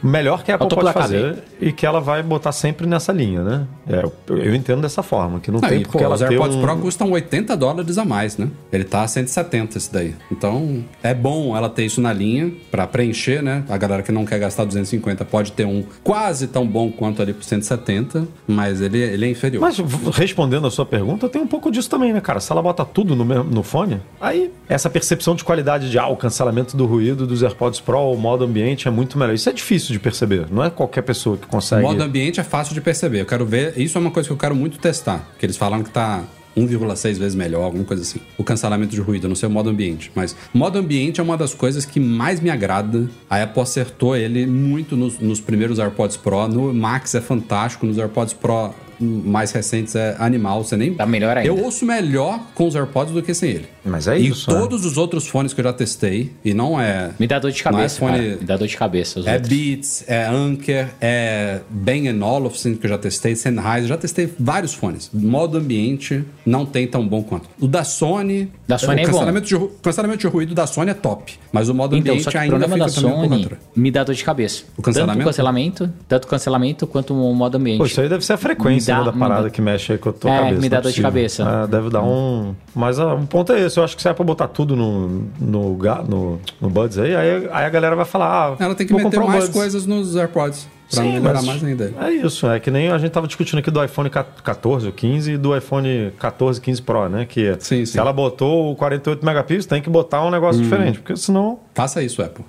[0.02, 3.66] melhor que a Apple pode fazer e que ela vai botar sempre nessa linha, né?
[3.88, 6.60] É, eu, eu entendo dessa forma, que não Ah, tem e, porque os AirPods um...
[6.60, 8.48] Pro custam 80 dólares a mais, né?
[8.72, 10.14] Ele tá a 170 esse daí.
[10.30, 13.64] Então, é bom ela ter isso na linha pra preencher, né?
[13.68, 17.32] A galera que não quer gastar 250 pode ter um quase tão bom quanto ali
[17.32, 19.60] pro 170, mas ele, ele é inferior.
[19.60, 19.76] Mas
[20.14, 22.40] respondendo a sua pergunta, tem um pouco disso também, né, cara?
[22.40, 26.08] Se ela bota tudo no, mesmo- no fone, aí essa percepção de qualidade de ah,
[26.08, 29.34] o cancelamento do ruído dos AirPods Pro, o modo ambiente é muito melhor.
[29.34, 31.82] Isso é difícil de perceber, não é qualquer pessoa que O consegue.
[31.82, 33.20] modo ambiente é fácil de perceber.
[33.20, 33.74] Eu quero ver.
[33.76, 35.28] Isso é uma coisa que eu quero muito testar.
[35.38, 36.24] Que eles falaram que tá
[36.56, 38.20] 1,6 vezes melhor, alguma coisa assim.
[38.36, 40.10] O cancelamento de ruído, eu não sei o modo ambiente.
[40.14, 43.08] Mas modo ambiente é uma das coisas que mais me agrada.
[43.28, 46.48] A Apple acertou ele muito nos, nos primeiros AirPods Pro.
[46.48, 47.86] No Max é fantástico.
[47.86, 50.62] Nos AirPods Pro mais recentes é animal.
[50.62, 50.94] Você nem.
[50.94, 51.48] Tá melhor ainda.
[51.48, 53.68] Eu ouço melhor com os AirPods do que sem ele.
[53.84, 54.58] Mas é e isso, né?
[54.58, 57.10] todos os outros fones que eu já testei, e não é.
[57.18, 58.36] Me dá dor de não é cabeça, fone- cara.
[58.40, 59.20] Me dá dor de cabeça.
[59.20, 59.48] os é outros.
[59.48, 65.10] Beats, é Anker, é Bang Olufsen, que eu já testei, Sennheiser, já testei vários fones.
[65.12, 67.48] Modo ambiente não tem tão bom quanto.
[67.60, 68.50] O da Sony...
[68.68, 69.12] Da Sony o é bom.
[69.12, 72.24] cancelamento De, ru- cancelamento de ruído da Sony é top, mas o modo Então, ambiente
[72.24, 74.62] só que o ainda problema fica da Sony me dá dor de cabeça.
[74.76, 75.14] O cancelamento?
[75.18, 77.78] Tanto o cancelamento, tanto o cancelamento quanto o modo ambiente.
[77.78, 79.92] Pô, isso aí deve ser a frequência Me dá- né, da parada dá- que mexe
[79.92, 80.60] aí com a tua É, cabeça.
[80.60, 81.42] me dá é dor de cabeça.
[81.42, 82.54] É, deve dar um.
[82.74, 83.69] Mas um ponto é esse.
[83.78, 85.08] Eu acho que se é pra botar tudo no,
[85.38, 88.54] no, no, no Buds aí, aí, aí a galera vai falar.
[88.58, 89.56] Ah, Ela tem que vou meter comprar mais Buds.
[89.60, 91.94] coisas nos AirPods, pra Sim, melhorar mas mais ainda.
[92.00, 95.32] É isso, é que nem a gente tava discutindo aqui do iPhone 14 ou 15
[95.32, 97.26] e do iPhone 14 15 Pro, né?
[97.26, 97.98] Que Sim, se sim.
[97.98, 101.60] ela botou o 48 megapixels, tem que botar um negócio diferente, porque senão.
[101.74, 102.44] Faça isso, Apple.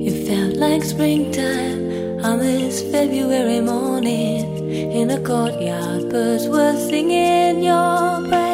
[0.00, 1.87] It felt like springtime
[2.24, 4.70] on this February morning.
[4.70, 8.47] In a courtyard, birds were singing your praise.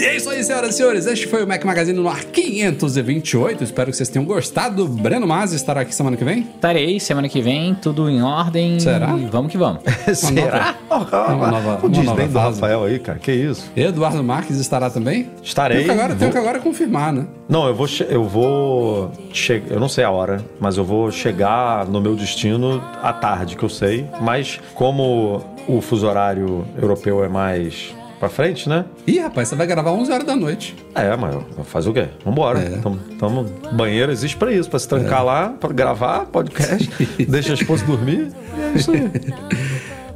[0.00, 1.06] E é isso aí, senhoras e senhores.
[1.06, 3.64] Este foi o Mac Magazine no ar 528.
[3.64, 4.86] Espero que vocês tenham gostado.
[4.88, 6.40] Breno Masi estará aqui semana que vem.
[6.54, 8.80] Estarei semana que vem, tudo em ordem.
[8.80, 9.08] Será?
[9.30, 9.82] Vamos que vamos.
[10.14, 10.74] Será?
[10.90, 12.38] Uma nova- Não uma diz nova do.
[12.38, 13.18] Rafael aí, cara.
[13.18, 13.70] Que isso?
[13.76, 15.28] Eduardo Marques estará também?
[15.42, 15.78] Estarei.
[15.78, 17.26] Tenho que agora, tenho Vou- que agora confirmar, né?
[17.48, 17.86] Não, eu vou.
[17.86, 19.12] che- Eu vou.
[19.32, 23.54] che- Eu não sei a hora, mas eu vou chegar no meu destino à tarde,
[23.56, 24.06] que eu sei.
[24.20, 28.84] Mas como o fuso horário europeu é mais pra frente, né?
[29.06, 30.76] Ih, rapaz, você vai gravar 11 horas da noite.
[30.94, 31.34] É, mas
[31.66, 32.06] faz o quê?
[32.24, 32.58] Vambora.
[32.60, 32.70] É.
[32.78, 36.88] Tamo, tamo- banheiro existe pra isso, pra se trancar lá, pra gravar podcast,
[37.26, 38.30] deixa a esposa dormir.
[38.74, 39.10] É isso aí.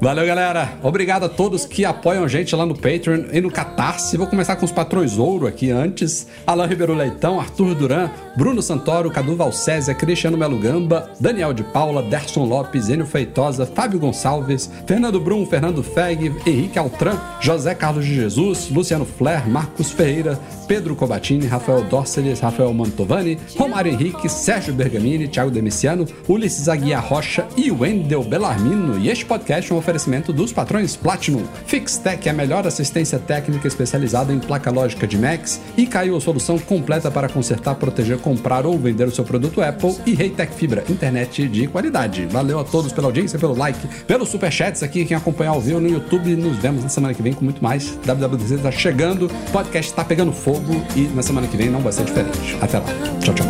[0.01, 0.73] Valeu, galera.
[0.83, 4.17] Obrigado a todos que apoiam a gente lá no Patreon e no Catarse.
[4.17, 6.27] Vou começar com os patrões ouro aqui antes.
[6.47, 12.03] Alain Ribeiro Leitão, Arthur Duran, Bruno Santoro, Cadu Valcésia, Cristiano Melo Gamba, Daniel de Paula,
[12.03, 18.15] Derson Lopes, Enio Feitosa, Fábio Gonçalves, Fernando Brum, Fernando Feg, Henrique Altran, José Carlos de
[18.15, 25.29] Jesus, Luciano Flair, Marcos Ferreira, Pedro Cobatini, Rafael Dorceles, Rafael Mantovani, Romário Henrique, Sérgio Bergamini,
[25.29, 28.99] Thiago Demiciano, Ulisses Aguiar Rocha e Wendel Bellarmino.
[28.99, 34.33] E este podcast é um oferecimento dos patrões Platinum, Fixtech, a melhor assistência técnica especializada
[34.33, 38.79] em placa lógica de Macs, e caiu a solução completa para consertar, proteger, comprar ou
[38.79, 42.27] vender o seu produto Apple e Reitec Fibra, internet de qualidade.
[42.27, 45.89] Valeu a todos pela audiência, pelo like, pelos superchats aqui, quem acompanhar ao vivo no
[45.89, 46.35] YouTube.
[46.35, 47.99] Nos vemos na semana que vem com muito mais.
[48.07, 52.05] WWDC está chegando, podcast está pegando fogo e na semana que vem não vai ser
[52.05, 52.57] diferente.
[52.61, 52.87] Até lá.
[53.21, 53.47] Tchau, tchau.